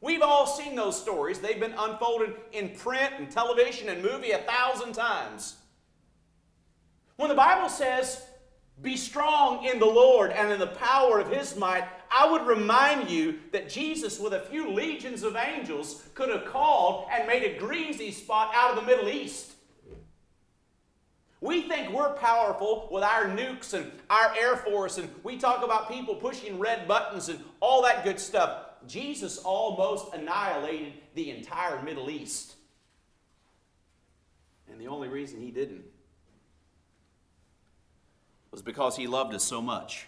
[0.00, 1.38] We've all seen those stories.
[1.38, 5.56] They've been unfolded in print and television and movie a thousand times.
[7.16, 8.26] When the Bible says,
[8.82, 13.08] be strong in the Lord and in the power of his might, I would remind
[13.08, 17.58] you that Jesus, with a few legions of angels, could have called and made a
[17.58, 19.53] greasy spot out of the Middle East.
[21.44, 25.90] We think we're powerful with our nukes and our Air Force, and we talk about
[25.90, 28.62] people pushing red buttons and all that good stuff.
[28.86, 32.54] Jesus almost annihilated the entire Middle East.
[34.70, 35.84] And the only reason he didn't
[38.50, 40.06] was because he loved us so much.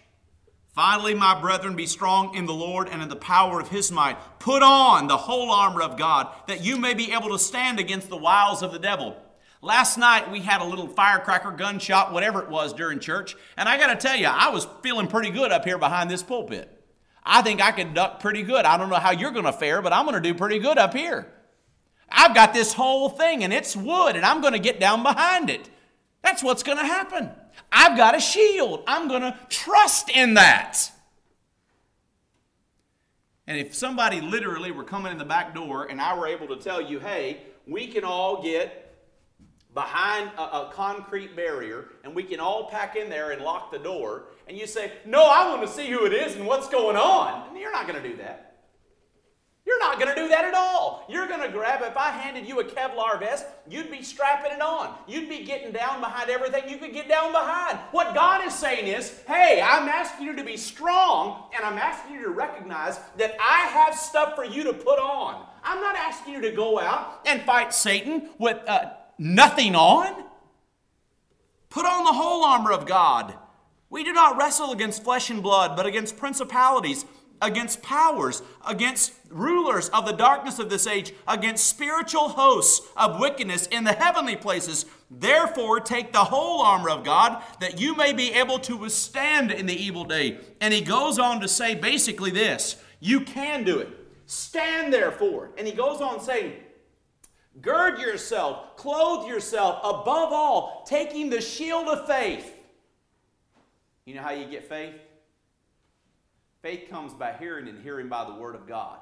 [0.75, 4.17] Finally, my brethren, be strong in the Lord and in the power of his might.
[4.39, 8.09] Put on the whole armor of God, that you may be able to stand against
[8.09, 9.19] the wiles of the devil.
[9.67, 13.77] Last night we had a little firecracker, gunshot, whatever it was during church, and I
[13.77, 16.71] got to tell you, I was feeling pretty good up here behind this pulpit.
[17.25, 18.65] I think I can duck pretty good.
[18.65, 20.79] I don't know how you're going to fare, but I'm going to do pretty good
[20.79, 21.33] up here.
[22.09, 25.51] I've got this whole thing and it's wood, and I'm going to get down behind
[25.51, 25.69] it.
[26.23, 27.31] That's what's going to happen.
[27.73, 28.85] I've got a shield.
[28.87, 30.79] I'm going to trust in that.
[33.49, 36.57] And if somebody literally were coming in the back door and I were able to
[36.57, 38.85] tell you, hey, we can all get
[39.77, 43.79] behind a, a, concrete barrier and we can all pack in there and lock the
[43.79, 46.97] door, and you say, No, I want to see who it is and what's going
[46.97, 48.47] on, and you're not going to do that.
[49.67, 51.05] You're not going to do that at all.
[51.11, 54.63] You're going to grab, if I handed you a Kevlar vest, you'd be strapping it
[54.63, 54.95] on.
[55.09, 57.77] You'd be getting down behind everything you could get down behind.
[57.91, 62.15] What God is saying is, hey, I'm asking you to be strong, and I'm asking
[62.15, 65.45] you to recognize that I have stuff for you to put on.
[65.65, 70.25] I'm not asking you to go out and fight Satan with uh, nothing on.
[71.69, 73.35] Put on the whole armor of God.
[73.91, 77.05] We do not wrestle against flesh and blood, but against principalities
[77.43, 83.67] against powers, against rulers of the darkness of this age, against spiritual hosts of wickedness
[83.67, 84.87] in the heavenly places.
[85.11, 89.67] Therefore, take the whole armor of God that you may be able to withstand in
[89.67, 90.39] the evil day.
[90.61, 93.89] And he goes on to say basically this you can do it.
[94.27, 95.51] Stand therefore.
[95.57, 96.55] And he goes on saying,
[97.61, 102.53] Gird yourself, clothe yourself, above all, taking the shield of faith.
[104.05, 104.95] You know how you get faith?
[106.63, 108.99] Faith comes by hearing and hearing by the Word of God.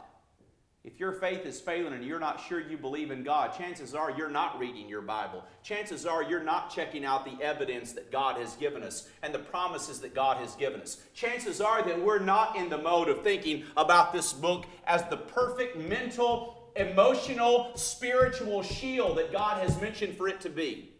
[0.84, 4.10] If your faith is failing and you're not sure you believe in God, chances are
[4.10, 5.42] you're not reading your Bible.
[5.62, 9.38] Chances are you're not checking out the evidence that God has given us and the
[9.38, 10.98] promises that God has given us.
[11.14, 15.16] Chances are that we're not in the mode of thinking about this book as the
[15.16, 20.90] perfect mental, emotional, spiritual shield that God has mentioned for it to be.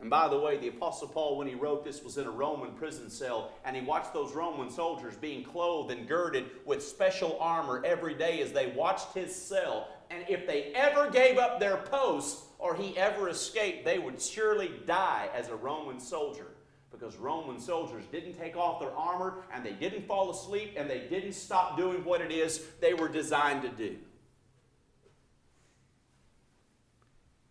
[0.00, 2.72] And by the way, the Apostle Paul, when he wrote this, was in a Roman
[2.72, 7.82] prison cell, and he watched those Roman soldiers being clothed and girded with special armor
[7.86, 9.88] every day as they watched his cell.
[10.10, 14.72] And if they ever gave up their post or he ever escaped, they would surely
[14.86, 16.48] die as a Roman soldier.
[16.90, 21.06] Because Roman soldiers didn't take off their armor, and they didn't fall asleep, and they
[21.08, 23.96] didn't stop doing what it is they were designed to do.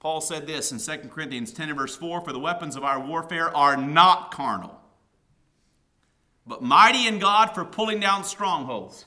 [0.03, 2.99] Paul said this in 2 Corinthians 10 and verse 4 For the weapons of our
[2.99, 4.81] warfare are not carnal,
[6.45, 9.05] but mighty in God for pulling down strongholds,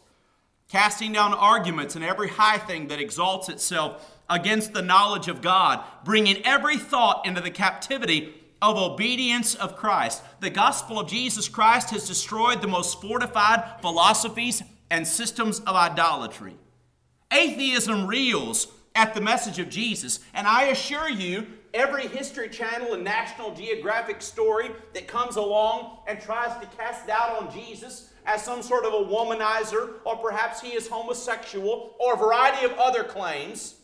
[0.71, 5.85] casting down arguments and every high thing that exalts itself against the knowledge of God,
[6.03, 8.33] bringing every thought into the captivity
[8.63, 10.23] of obedience of Christ.
[10.41, 16.57] The gospel of Jesus Christ has destroyed the most fortified philosophies and systems of idolatry.
[17.31, 20.21] Atheism reels at the message of Jesus.
[20.35, 26.19] And I assure you, every History Channel and National Geographic story that comes along and
[26.19, 30.71] tries to cast doubt on Jesus as some sort of a womanizer, or perhaps he
[30.71, 33.77] is homosexual, or a variety of other claims,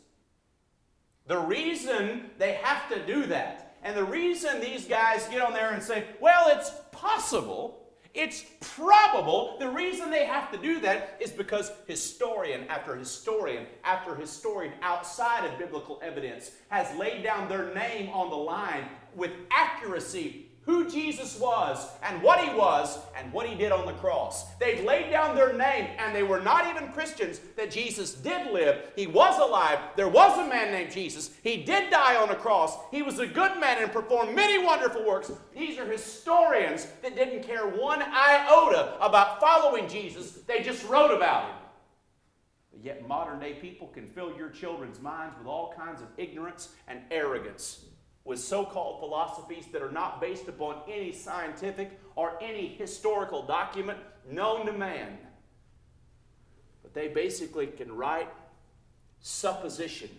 [1.29, 5.71] the reason they have to do that, and the reason these guys get on there
[5.73, 7.82] and say, well, it's possible
[8.15, 14.15] it's probable the reason they have to do that is because historian after historian after
[14.15, 20.47] historian outside of biblical evidence has laid down their name on the line with accuracy
[20.65, 24.55] who Jesus was and what he was and what he did on the cross.
[24.61, 28.93] They've laid down their name and they were not even Christians that Jesus did live.
[28.95, 29.81] He was alive.
[29.97, 31.31] There was a man named Jesus.
[31.43, 32.77] He did die on a cross.
[32.93, 35.33] He was a good man and performed many wonderful works.
[35.55, 41.49] These are historians that didn't care one iota about following Jesus, they just wrote about
[41.49, 41.57] him.
[42.73, 46.71] But yet, modern day people can fill your children's minds with all kinds of ignorance
[46.89, 47.87] and arrogance
[48.25, 53.99] with so called philosophies that are not based upon any scientific or any historical document
[54.31, 55.19] known to man.
[56.83, 58.29] But they basically can write
[59.21, 60.11] supposition.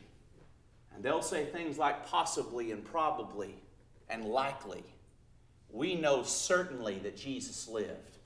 [0.93, 3.55] And they'll say things like possibly and probably
[4.09, 4.83] and likely.
[5.69, 8.17] We know certainly that Jesus lived,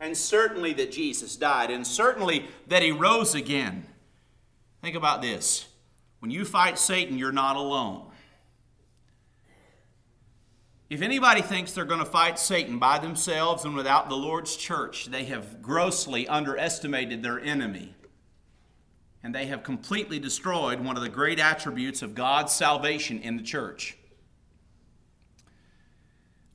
[0.00, 3.86] and certainly that Jesus died, and certainly that he rose again.
[4.82, 5.68] Think about this.
[6.18, 8.07] When you fight Satan, you're not alone.
[10.90, 15.06] If anybody thinks they're going to fight Satan by themselves and without the Lord's church,
[15.06, 17.94] they have grossly underestimated their enemy.
[19.22, 23.42] And they have completely destroyed one of the great attributes of God's salvation in the
[23.42, 23.98] church.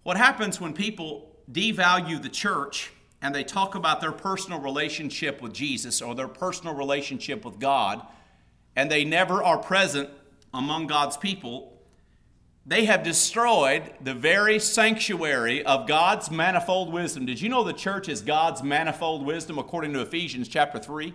[0.02, 2.92] What happens when people devalue the church
[3.22, 8.06] and they talk about their personal relationship with Jesus or their personal relationship with God,
[8.76, 10.10] and they never are present
[10.54, 11.73] among God's people
[12.66, 17.26] they have destroyed the very sanctuary of God's manifold wisdom.
[17.26, 21.14] Did you know the church is God's manifold wisdom according to Ephesians chapter 3?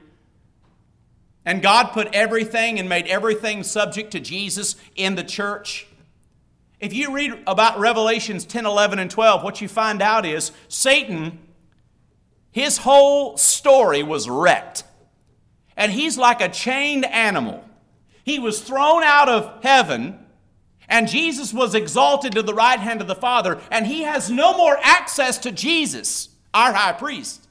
[1.46, 5.86] And God put everything and made everything subject to Jesus in the church.
[6.80, 11.38] If you read about Revelations 10, 11, and 12, what you find out is Satan,
[12.50, 14.84] his whole story was wrecked.
[15.78, 17.64] And he's like a chained animal.
[18.22, 20.18] He was thrown out of heaven
[20.88, 24.56] and Jesus was exalted to the right hand of the Father, and he has no
[24.56, 27.46] more access to Jesus, our high priest.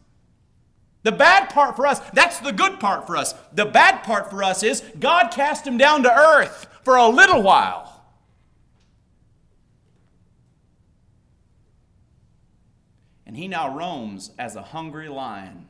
[1.04, 3.34] The bad part for us, that's the good part for us.
[3.54, 7.41] The bad part for us is God cast him down to earth for a little
[7.41, 7.93] while.
[13.26, 15.67] And he now roams as a hungry lion,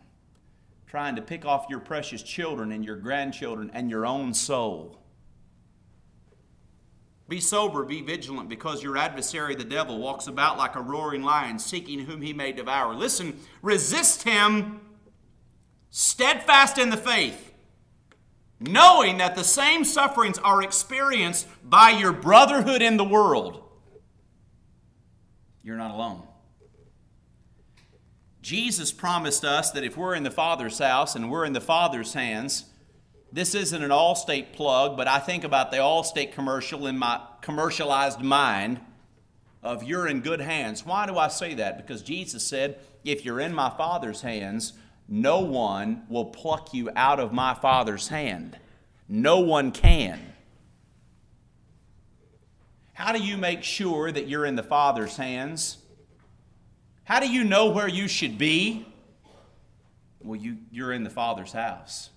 [0.87, 4.97] trying to pick off your precious children and your grandchildren and your own soul.
[7.27, 11.59] Be sober, be vigilant, because your adversary, the devil, walks about like a roaring lion,
[11.59, 12.95] seeking whom he may devour.
[12.95, 14.79] Listen, resist him
[15.89, 17.53] steadfast in the faith,
[18.59, 23.61] knowing that the same sufferings are experienced by your brotherhood in the world.
[25.63, 26.23] You're not alone.
[28.41, 32.13] Jesus promised us that if we're in the Father's house and we're in the Father's
[32.13, 32.65] hands,
[33.31, 38.21] this isn't an Allstate plug, but I think about the Allstate commercial in my commercialized
[38.21, 38.79] mind
[39.63, 40.85] of you're in good hands.
[40.85, 41.77] Why do I say that?
[41.77, 44.73] Because Jesus said, if you're in my Father's hands,
[45.07, 48.57] no one will pluck you out of my Father's hand.
[49.09, 50.33] No one can.
[52.93, 55.77] How do you make sure that you're in the Father's hands?
[57.03, 58.85] How do you know where you should be?
[60.19, 62.09] Well, you, you're in the Father's house.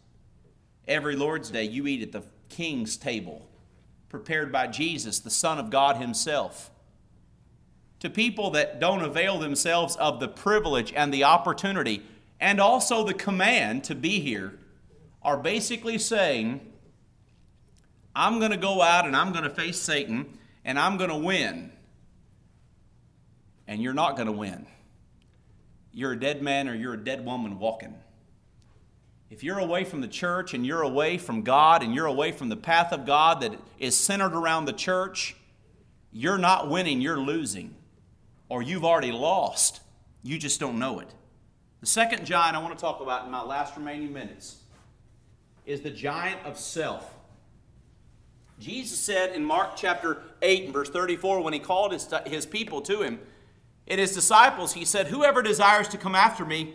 [0.89, 3.49] Every Lord's Day, you eat at the king's table,
[4.09, 6.71] prepared by Jesus, the Son of God Himself.
[8.01, 12.03] To people that don't avail themselves of the privilege and the opportunity
[12.41, 14.55] and also the command to be here,
[15.23, 16.61] are basically saying,
[18.15, 21.17] I'm going to go out and I'm going to face Satan and I'm going to
[21.17, 21.73] win.
[23.67, 24.67] And you're not going to win.
[25.93, 27.95] You're a dead man or you're a dead woman walking.
[29.31, 32.49] If you're away from the church and you're away from God and you're away from
[32.49, 35.37] the path of God that is centered around the church,
[36.13, 37.77] you're not winning, you're losing.
[38.49, 39.81] Or you've already lost.
[40.25, 41.15] You just don't know it.
[41.81, 44.57] The second giant I want to talk about in my last remaining minutes
[45.65, 47.15] is the giant of self.
[48.59, 52.83] Jesus said in Mark chapter 8 and verse 34, when he called his, his people
[52.83, 53.21] to him,
[53.87, 56.75] and his disciples, he said, Whoever desires to come after me,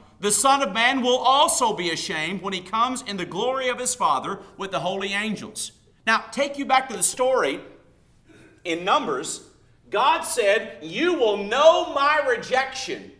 [0.21, 3.79] the Son of Man will also be ashamed when he comes in the glory of
[3.79, 5.71] his Father with the holy angels.
[6.05, 7.59] Now, take you back to the story
[8.63, 9.41] in Numbers.
[9.89, 13.11] God said, You will know my rejection.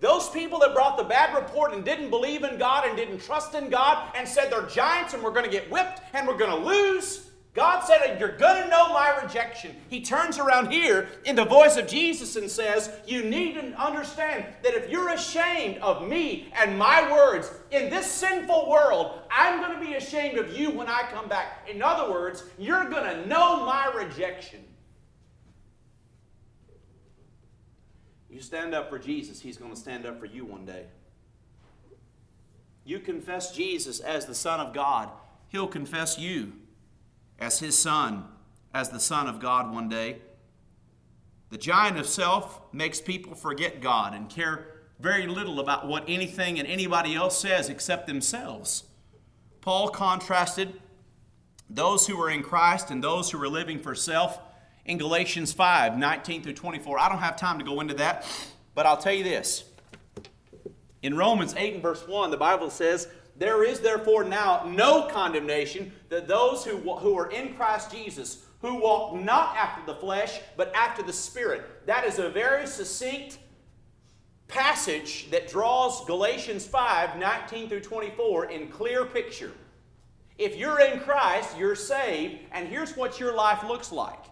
[0.00, 3.54] Those people that brought the bad report and didn't believe in God and didn't trust
[3.56, 6.52] in God and said they're giants and we're going to get whipped and we're going
[6.52, 7.27] to lose.
[7.54, 9.74] God said, You're going to know my rejection.
[9.88, 14.44] He turns around here in the voice of Jesus and says, You need to understand
[14.62, 19.78] that if you're ashamed of me and my words in this sinful world, I'm going
[19.78, 21.68] to be ashamed of you when I come back.
[21.68, 24.64] In other words, you're going to know my rejection.
[28.30, 30.84] You stand up for Jesus, He's going to stand up for you one day.
[32.84, 35.10] You confess Jesus as the Son of God,
[35.48, 36.52] He'll confess you
[37.38, 38.24] as His Son,
[38.74, 40.18] as the Son of God one day.
[41.50, 46.58] The giant of self makes people forget God and care very little about what anything
[46.58, 48.84] and anybody else says except themselves.
[49.60, 50.74] Paul contrasted
[51.70, 54.38] those who are in Christ and those who are living for self
[54.84, 56.98] in Galatians 5 19 through 24.
[56.98, 58.26] I don't have time to go into that,
[58.74, 59.64] but I'll tell you this.
[61.02, 63.08] In Romans 8 and verse 1, the Bible says,
[63.38, 68.80] There is therefore now no condemnation that those who, who are in Christ Jesus, who
[68.80, 71.86] walk not after the flesh, but after the Spirit.
[71.86, 73.38] That is a very succinct
[74.48, 79.52] passage that draws Galatians 5 19 through 24 in clear picture.
[80.36, 84.24] If you're in Christ, you're saved, and here's what your life looks like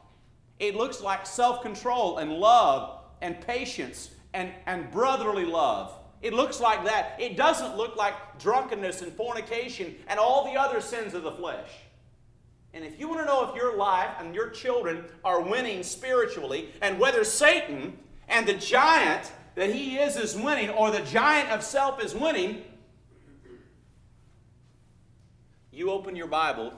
[0.59, 5.93] it looks like self control and love and patience and, and brotherly love.
[6.23, 7.17] It looks like that.
[7.19, 11.69] It doesn't look like drunkenness and fornication and all the other sins of the flesh.
[12.73, 16.71] And if you want to know if your life and your children are winning spiritually,
[16.83, 17.99] and whether Satan
[18.29, 22.63] and the giant that he is is winning, or the giant of self is winning,
[25.73, 26.75] you open your Bible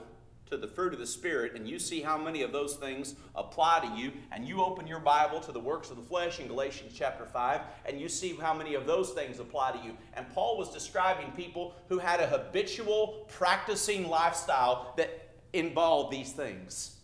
[0.49, 3.79] to the fruit of the Spirit and you see how many of those things apply
[3.81, 6.93] to you, and you open your Bible to the works of the flesh in Galatians
[6.95, 9.95] chapter 5, and you see how many of those things apply to you.
[10.13, 16.95] And Paul was describing people who had a habitual, practicing lifestyle that involved these things.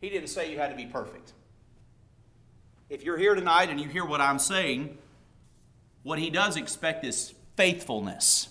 [0.00, 1.32] He didn't say you had to be perfect.
[2.90, 4.98] If you're here tonight and you hear what I'm saying,
[6.02, 8.48] what he does expect is faithfulness.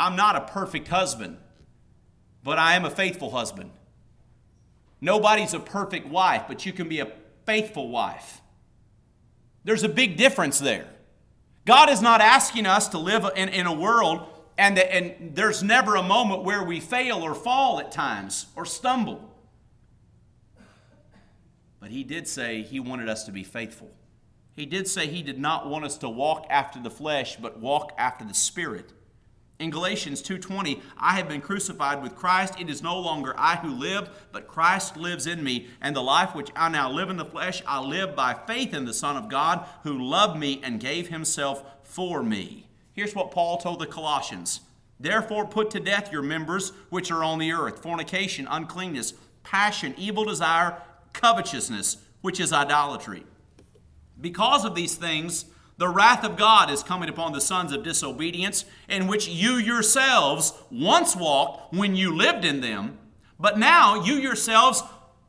[0.00, 1.36] I'm not a perfect husband,
[2.42, 3.70] but I am a faithful husband.
[4.98, 7.12] Nobody's a perfect wife, but you can be a
[7.44, 8.40] faithful wife.
[9.62, 10.86] There's a big difference there.
[11.66, 14.26] God is not asking us to live in, in a world
[14.56, 18.64] and, the, and there's never a moment where we fail or fall at times or
[18.64, 19.30] stumble.
[21.78, 23.90] But He did say He wanted us to be faithful.
[24.56, 27.92] He did say He did not want us to walk after the flesh, but walk
[27.98, 28.92] after the Spirit.
[29.60, 32.54] In Galatians 2:20, I have been crucified with Christ.
[32.58, 36.34] It is no longer I who live, but Christ lives in me, and the life
[36.34, 39.28] which I now live in the flesh, I live by faith in the Son of
[39.28, 42.68] God, who loved me and gave himself for me.
[42.94, 44.60] Here's what Paul told the Colossians.
[44.98, 50.24] Therefore put to death your members which are on the earth, fornication, uncleanness, passion, evil
[50.24, 50.80] desire,
[51.12, 53.26] covetousness, which is idolatry.
[54.18, 55.44] Because of these things,
[55.80, 60.52] the wrath of God is coming upon the sons of disobedience, in which you yourselves
[60.70, 62.98] once walked when you lived in them,
[63.38, 64.82] but now you yourselves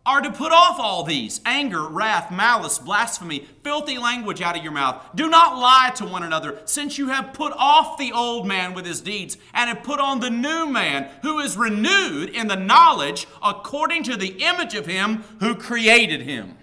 [0.06, 4.74] are to put off all these anger, wrath, malice, blasphemy, filthy language out of your
[4.74, 5.02] mouth.
[5.16, 8.86] Do not lie to one another, since you have put off the old man with
[8.86, 13.26] his deeds, and have put on the new man, who is renewed in the knowledge
[13.42, 16.58] according to the image of him who created him.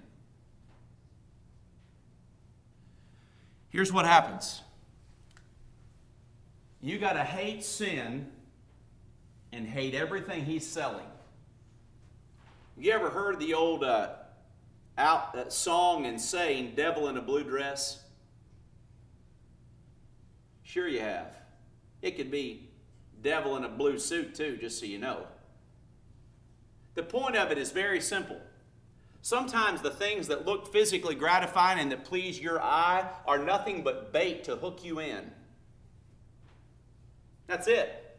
[3.71, 4.63] Here's what happens
[6.81, 8.29] you got to hate sin
[9.53, 11.07] and hate everything he's selling.
[12.77, 14.11] You ever heard the old uh,
[14.97, 18.05] out uh, song and saying, "Devil in a blue dress"?
[20.63, 21.35] Sure, you have.
[22.03, 22.69] It could be
[23.23, 25.27] devil in a blue suit too, just so you know.
[26.95, 28.41] The point of it is very simple.
[29.23, 34.13] Sometimes the things that look physically gratifying and that please your eye are nothing but
[34.13, 35.31] bait to hook you in.
[37.47, 38.19] That's it.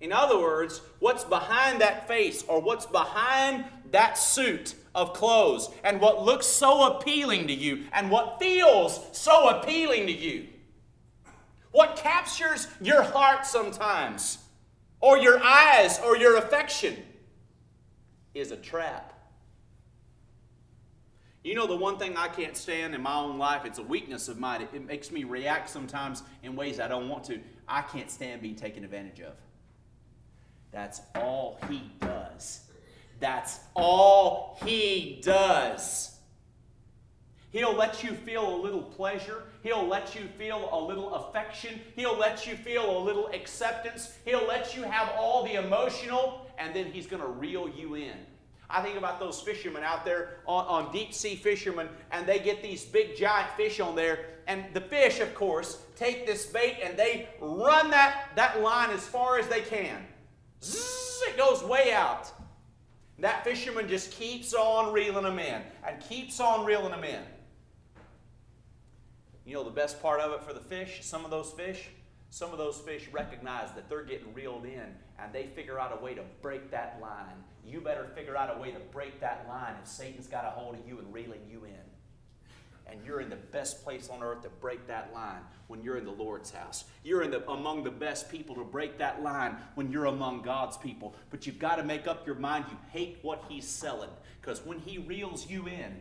[0.00, 6.00] In other words, what's behind that face or what's behind that suit of clothes and
[6.00, 10.46] what looks so appealing to you and what feels so appealing to you,
[11.72, 14.38] what captures your heart sometimes
[15.00, 16.96] or your eyes or your affection
[18.34, 19.13] is a trap.
[21.44, 24.28] You know, the one thing I can't stand in my own life, it's a weakness
[24.28, 24.66] of mine.
[24.72, 27.38] It, makes me react sometimes in ways I don't want to.
[27.68, 29.34] I can't stand being taken advantage of.
[30.72, 32.62] That's all he does.
[33.20, 36.16] That's all he does.
[37.50, 39.42] He'll let you feel a little pleasure.
[39.62, 41.78] He'll let you feel a little affection.
[41.94, 44.16] He'll let you feel a little acceptance.
[44.24, 48.16] He'll let you have all the emotional, and then He's going to reel you in.
[48.70, 52.62] I think about those fishermen out there on, on, deep sea fishermen, and they get
[52.62, 54.26] these big giant fish on there.
[54.46, 59.06] And the fish, of course, take this bait and they run that, that line as
[59.06, 60.06] far as they can.
[60.62, 62.32] Zzz, it goes way out.
[63.18, 67.22] That fisherman just keeps on reeling them in and keeps on reeling them in.
[69.46, 71.00] You know the best part of it for the fish?
[71.02, 71.90] Some of those fish,
[72.30, 76.02] some of those fish recognize that they're getting reeled in and they figure out a
[76.02, 77.44] way to break that line.
[77.66, 80.74] You better figure out a way to break that line if Satan's got a hold
[80.74, 81.74] of you and reeling you in.
[82.86, 86.04] And you're in the best place on earth to break that line when you're in
[86.04, 86.84] the Lord's house.
[87.02, 90.76] You're in the, among the best people to break that line when you're among God's
[90.76, 91.14] people.
[91.30, 94.10] But you've got to make up your mind you hate what he's selling.
[94.40, 95.96] Because when he reels you in,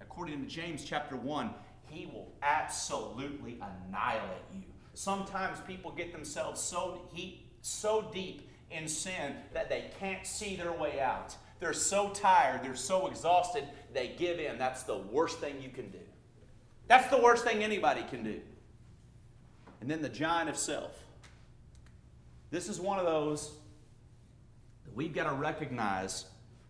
[0.00, 1.50] according to James chapter 1,
[1.90, 4.62] he will absolutely annihilate you.
[4.94, 10.72] Sometimes people get themselves so, he, so deep in sin that they can't see their
[10.72, 11.36] way out.
[11.60, 14.58] They're so tired, they're so exhausted, they give in.
[14.58, 15.98] That's the worst thing you can do.
[16.86, 18.40] That's the worst thing anybody can do.
[19.80, 21.04] And then the giant of self.
[22.50, 23.52] This is one of those
[24.84, 26.24] that we've got to recognize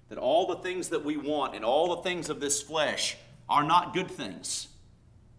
[0.08, 3.16] that all the things that we want and all the things of this flesh
[3.48, 4.68] are not good things.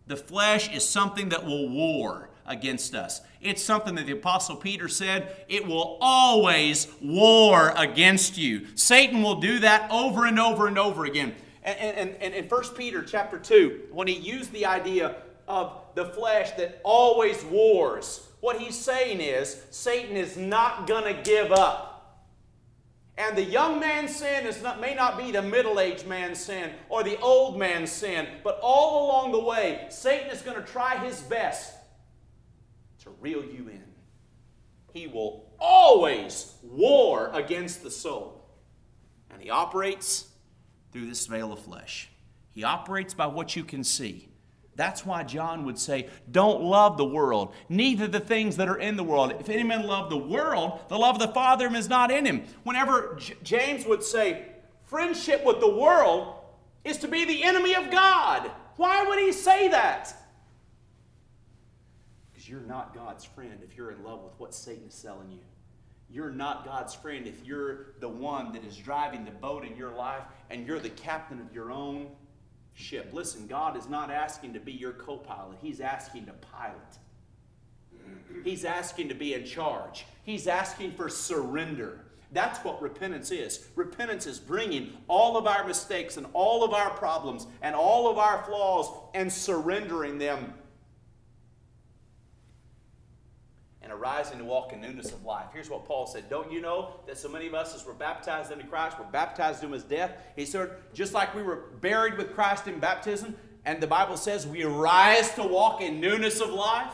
[0.08, 3.22] The flesh is something that will war against us.
[3.40, 8.68] It's something that the Apostle Peter said, it will always war against you.
[8.76, 11.36] Satan will do that over and over and over again.
[11.64, 15.16] And, and, and in 1 Peter chapter 2, when he used the idea
[15.48, 21.22] of the flesh that always wars, what he's saying is Satan is not going to
[21.22, 21.86] give up.
[23.18, 26.72] And the young man's sin is not, may not be the middle aged man's sin
[26.88, 30.98] or the old man's sin, but all along the way, Satan is going to try
[30.98, 31.74] his best
[33.10, 33.84] to reel you in.
[34.94, 38.46] He will always war against the soul.
[39.30, 40.28] And he operates
[40.92, 42.10] through this veil of flesh.
[42.52, 44.30] He operates by what you can see.
[44.76, 48.96] That's why John would say, Don't love the world, neither the things that are in
[48.96, 49.36] the world.
[49.40, 52.46] If any man love the world, the love of the Father is not in him.
[52.64, 54.48] Whenever J- James would say,
[54.86, 56.34] Friendship with the world
[56.84, 58.50] is to be the enemy of God.
[58.78, 60.16] Why would he say that?
[62.50, 65.42] You're not God's friend if you're in love with what Satan is selling you.
[66.10, 69.92] You're not God's friend if you're the one that is driving the boat in your
[69.92, 72.08] life and you're the captain of your own
[72.74, 73.12] ship.
[73.14, 76.98] Listen, God is not asking to be your co pilot, He's asking to pilot.
[78.44, 80.06] He's asking to be in charge.
[80.24, 82.06] He's asking for surrender.
[82.32, 83.68] That's what repentance is.
[83.76, 88.18] Repentance is bringing all of our mistakes and all of our problems and all of
[88.18, 90.54] our flaws and surrendering them
[93.90, 95.48] and arising to walk in newness of life.
[95.52, 98.52] Here's what Paul said Don't you know that so many of us, as we're baptized
[98.52, 100.12] into Christ, were baptized into his death?
[100.36, 103.36] He said, just like we were buried with Christ in baptism,
[103.66, 106.94] and the Bible says we arise to walk in newness of life.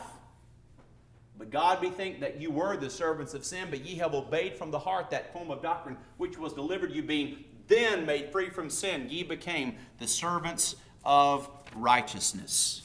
[1.38, 4.56] But God be think that you were the servants of sin, but ye have obeyed
[4.56, 8.48] from the heart that form of doctrine which was delivered you, being then made free
[8.48, 9.06] from sin.
[9.10, 12.82] Ye became the servants of righteousness.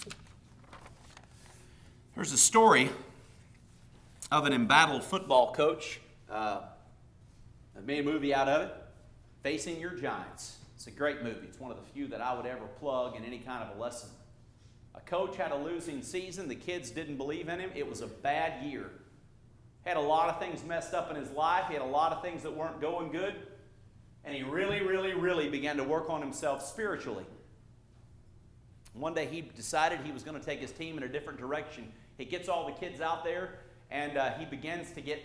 [2.13, 2.89] There's a story
[4.31, 5.99] of an embattled football coach.
[6.29, 6.61] Uh,
[7.77, 8.73] I made a movie out of it,
[9.43, 10.57] Facing Your Giants.
[10.75, 11.45] It's a great movie.
[11.47, 13.79] It's one of the few that I would ever plug in any kind of a
[13.79, 14.09] lesson.
[14.95, 16.47] A coach had a losing season.
[16.47, 17.71] The kids didn't believe in him.
[17.75, 18.89] It was a bad year.
[19.85, 21.65] Had a lot of things messed up in his life.
[21.67, 23.35] He had a lot of things that weren't going good.
[24.23, 27.25] And he really, really, really began to work on himself spiritually.
[28.93, 31.91] One day he decided he was going to take his team in a different direction.
[32.17, 33.55] He gets all the kids out there
[33.91, 35.21] and uh, he begins to get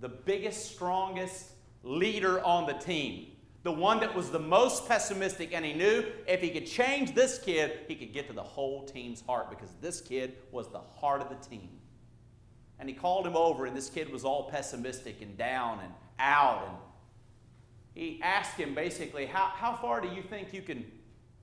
[0.00, 1.52] the biggest, strongest
[1.82, 3.28] leader on the team.
[3.62, 7.38] The one that was the most pessimistic, and he knew if he could change this
[7.38, 11.20] kid, he could get to the whole team's heart because this kid was the heart
[11.20, 11.68] of the team.
[12.78, 16.64] And he called him over, and this kid was all pessimistic and down and out.
[16.66, 16.76] And
[17.94, 20.84] he asked him basically, How, how far do you think you can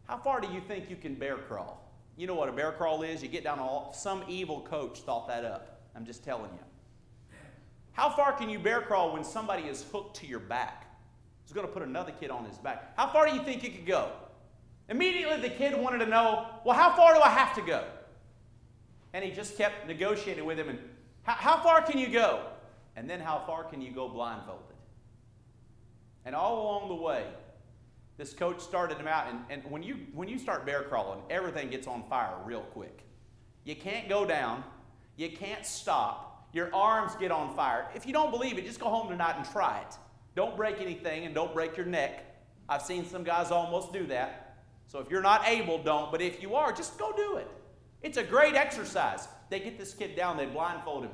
[0.07, 1.84] how far do you think you can bear crawl?
[2.15, 3.22] You know what a bear crawl is?
[3.22, 5.76] You get down all some evil coach thought that up.
[5.98, 7.34] I'm just telling you.
[7.93, 10.86] How far can you bear crawl when somebody is hooked to your back?
[11.43, 12.95] He's going to put another kid on his back.
[12.95, 14.12] How far do you think you could go?
[14.89, 17.84] Immediately, the kid wanted to know, well, how far do I have to go?
[19.14, 20.70] And he just kept negotiating with him.
[20.70, 20.80] And
[21.24, 22.43] how, how far can you go?
[22.95, 24.76] And then, how far can you go blindfolded?
[26.26, 27.26] And all along the way,
[28.18, 31.70] This coach started him out, and, and when, you, when you start bear crawling, everything
[31.70, 33.04] gets on fire real quick.
[33.64, 34.64] You can't go down,
[35.18, 37.88] you can't stop, your arms get on fire.
[37.93, 39.95] If you don't believe it, just go home tonight and try it.
[40.36, 42.24] Don't break anything and don't break your neck.
[42.70, 44.63] I've seen some guys almost do that.
[44.86, 46.11] So if you're not able, don't.
[46.11, 47.47] But if you are, just go do it.
[48.01, 49.28] It's a great exercise.
[49.49, 51.11] They get this kid down, they blindfold him.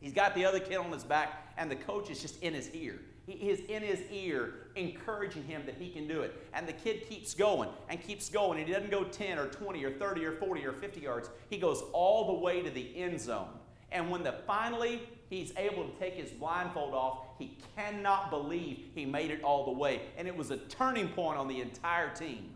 [0.00, 2.70] He's got the other kid on his back, and the coach is just in his
[2.70, 3.00] ear.
[3.28, 6.34] He is in his ear, encouraging him that he can do it.
[6.54, 8.58] And the kid keeps going and keeps going.
[8.58, 11.28] And he doesn't go 10 or 20 or 30 or 40 or 50 yards.
[11.50, 13.50] He goes all the way to the end zone.
[13.92, 19.04] And when the finally he's able to take his blindfold off, he cannot believe he
[19.04, 20.00] made it all the way.
[20.16, 22.48] And it was a turning point on the entire team.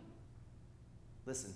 [1.26, 1.52] Listen,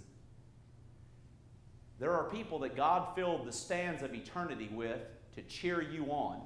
[1.98, 5.00] there are people that God filled the stands of eternity with
[5.36, 6.42] to cheer you on.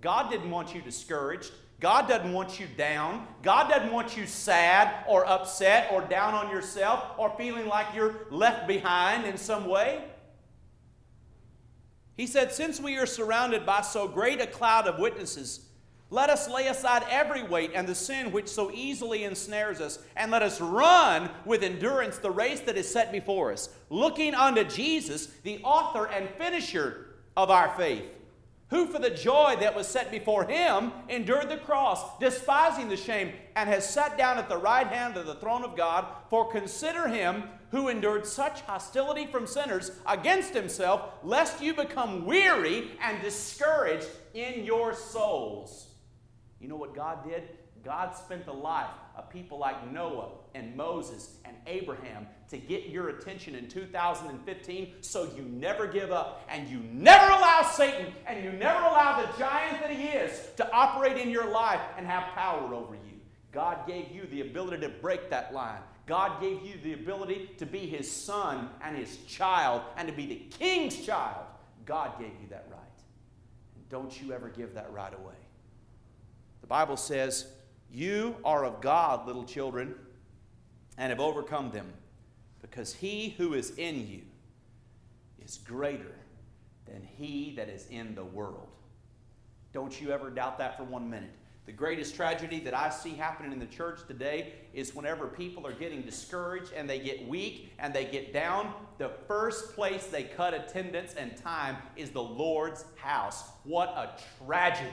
[0.00, 1.52] God didn't want you discouraged.
[1.80, 3.26] God doesn't want you down.
[3.42, 8.26] God doesn't want you sad or upset or down on yourself or feeling like you're
[8.30, 10.04] left behind in some way.
[12.16, 15.66] He said, Since we are surrounded by so great a cloud of witnesses,
[16.08, 20.30] let us lay aside every weight and the sin which so easily ensnares us, and
[20.30, 25.26] let us run with endurance the race that is set before us, looking unto Jesus,
[25.42, 28.15] the author and finisher of our faith
[28.68, 33.32] who for the joy that was set before him endured the cross, despising the shame,
[33.54, 36.04] and has sat down at the right hand of the throne of God.
[36.30, 42.90] For consider him who endured such hostility from sinners against himself, lest you become weary
[43.00, 45.88] and discouraged in your souls.
[46.60, 47.44] You know what God did?
[47.84, 53.10] God spent the life of people like Noah and Moses and Abraham to get your
[53.10, 58.52] attention in 2015 so you never give up and you never allow Satan and you
[58.52, 62.74] never allow the giant that he is to operate in your life and have power
[62.74, 63.20] over you.
[63.52, 65.80] God gave you the ability to break that line.
[66.06, 70.26] God gave you the ability to be his son and his child and to be
[70.26, 71.46] the king's child.
[71.84, 72.80] God gave you that right.
[73.88, 75.34] Don't you ever give that right away.
[76.60, 77.46] The Bible says,
[77.96, 79.94] you are of God, little children,
[80.98, 81.90] and have overcome them,
[82.60, 84.20] because he who is in you
[85.42, 86.14] is greater
[86.84, 88.68] than he that is in the world.
[89.72, 91.30] Don't you ever doubt that for one minute.
[91.64, 95.72] The greatest tragedy that I see happening in the church today is whenever people are
[95.72, 100.52] getting discouraged and they get weak and they get down, the first place they cut
[100.52, 103.44] attendance and time is the Lord's house.
[103.64, 104.90] What a tragedy.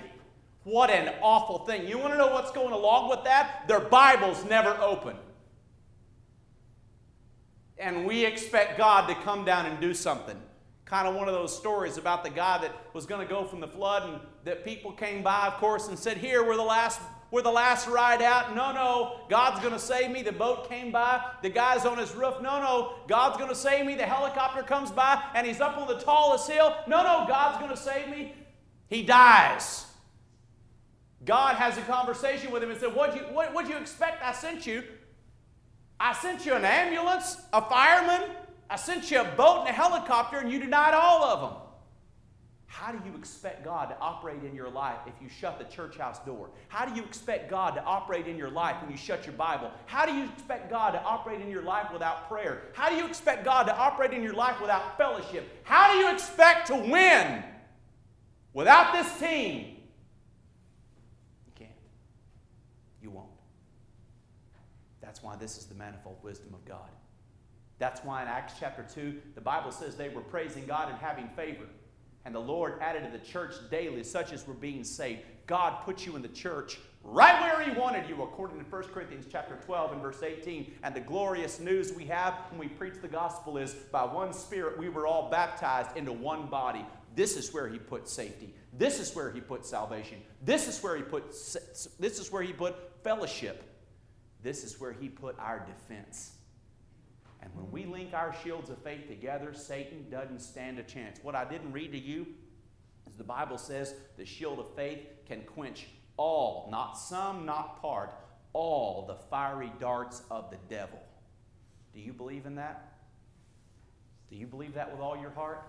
[0.64, 1.88] What an awful thing.
[1.88, 3.68] You want to know what's going along with that?
[3.68, 5.18] Their Bible's never open.
[7.78, 10.40] And we expect God to come down and do something.
[10.86, 13.60] Kind of one of those stories about the guy that was going to go from
[13.60, 17.02] the flood and that people came by, of course, and said, Here, we're the last.
[17.32, 18.56] We're the last ride out.
[18.56, 20.22] No, no, God's going to save me.
[20.22, 21.20] The boat came by.
[21.42, 22.36] The guy's on his roof.
[22.44, 23.96] No, no, God's going to save me.
[23.96, 26.76] The helicopter comes by and he's up on the tallest hill.
[26.86, 28.36] No, no, God's going to save me.
[28.88, 29.88] He dies.
[31.26, 34.24] God has a conversation with him and said, What'd you, what, what'd you expect?
[34.24, 34.84] I sent you.
[36.00, 38.30] I sent you an ambulance, a fireman,
[38.70, 41.60] I sent you a boat and a helicopter, and you denied all of them.
[42.66, 45.96] How do you expect God to operate in your life if you shut the church
[45.98, 46.50] house door?
[46.70, 49.70] How do you expect God to operate in your life when you shut your Bible?
[49.86, 52.64] How do you expect God to operate in your life without prayer?
[52.74, 55.48] How do you expect God to operate in your life without fellowship?
[55.64, 57.44] How do you expect to win
[58.54, 59.73] without this team?
[65.14, 66.90] That's why this is the manifold wisdom of God.
[67.78, 71.28] That's why in Acts chapter 2, the Bible says they were praising God and having
[71.36, 71.66] favor.
[72.26, 75.22] And the Lord added to the church daily such as were being saved.
[75.46, 79.28] God put you in the church right where He wanted you, according to 1 Corinthians
[79.32, 80.74] chapter 12 and verse 18.
[80.82, 84.80] And the glorious news we have when we preach the gospel is by one Spirit
[84.80, 86.84] we were all baptized into one body.
[87.16, 88.52] This is where He put safety.
[88.76, 90.18] This is where He put salvation.
[90.42, 93.70] This is where He put this is where He put fellowship.
[94.44, 96.34] This is where he put our defense.
[97.42, 101.20] And when we link our shields of faith together, Satan doesn't stand a chance.
[101.24, 102.28] What I didn't read to you
[103.10, 105.88] is the Bible says the shield of faith can quench
[106.18, 108.14] all, not some, not part,
[108.54, 111.00] all the fiery darts of the devil.
[111.94, 112.94] Do you believe in that?
[114.30, 115.64] Do you believe that with all your heart?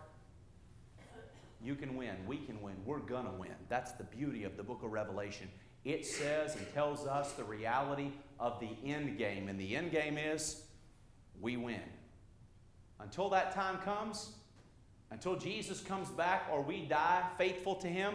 [1.63, 2.15] You can win.
[2.27, 2.75] We can win.
[2.85, 3.55] We're going to win.
[3.69, 5.49] That's the beauty of the book of Revelation.
[5.85, 9.49] It says and tells us the reality of the end game.
[9.49, 10.65] And the end game is
[11.41, 11.81] we win.
[13.01, 14.33] Until that time comes,
[15.11, 18.15] until Jesus comes back or we die faithful to Him,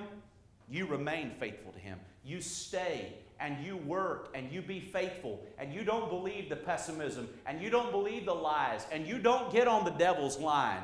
[0.69, 1.99] you remain faithful to Him.
[2.23, 7.29] You stay and you work and you be faithful and you don't believe the pessimism
[7.45, 10.83] and you don't believe the lies and you don't get on the devil's line,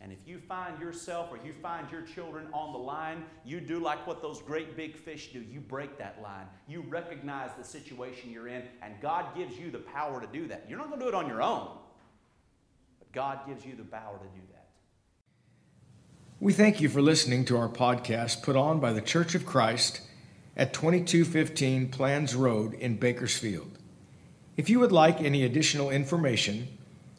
[0.00, 3.80] and if you find yourself or you find your children on the line, you do
[3.80, 5.40] like what those great big fish do.
[5.40, 6.46] You break that line.
[6.68, 10.66] You recognize the situation you're in, and God gives you the power to do that.
[10.68, 11.68] You're not going to do it on your own,
[13.00, 14.68] but God gives you the power to do that.
[16.38, 20.02] We thank you for listening to our podcast put on by the Church of Christ
[20.56, 23.72] at 2215 Planz Road in Bakersfield.
[24.56, 26.77] If you would like any additional information,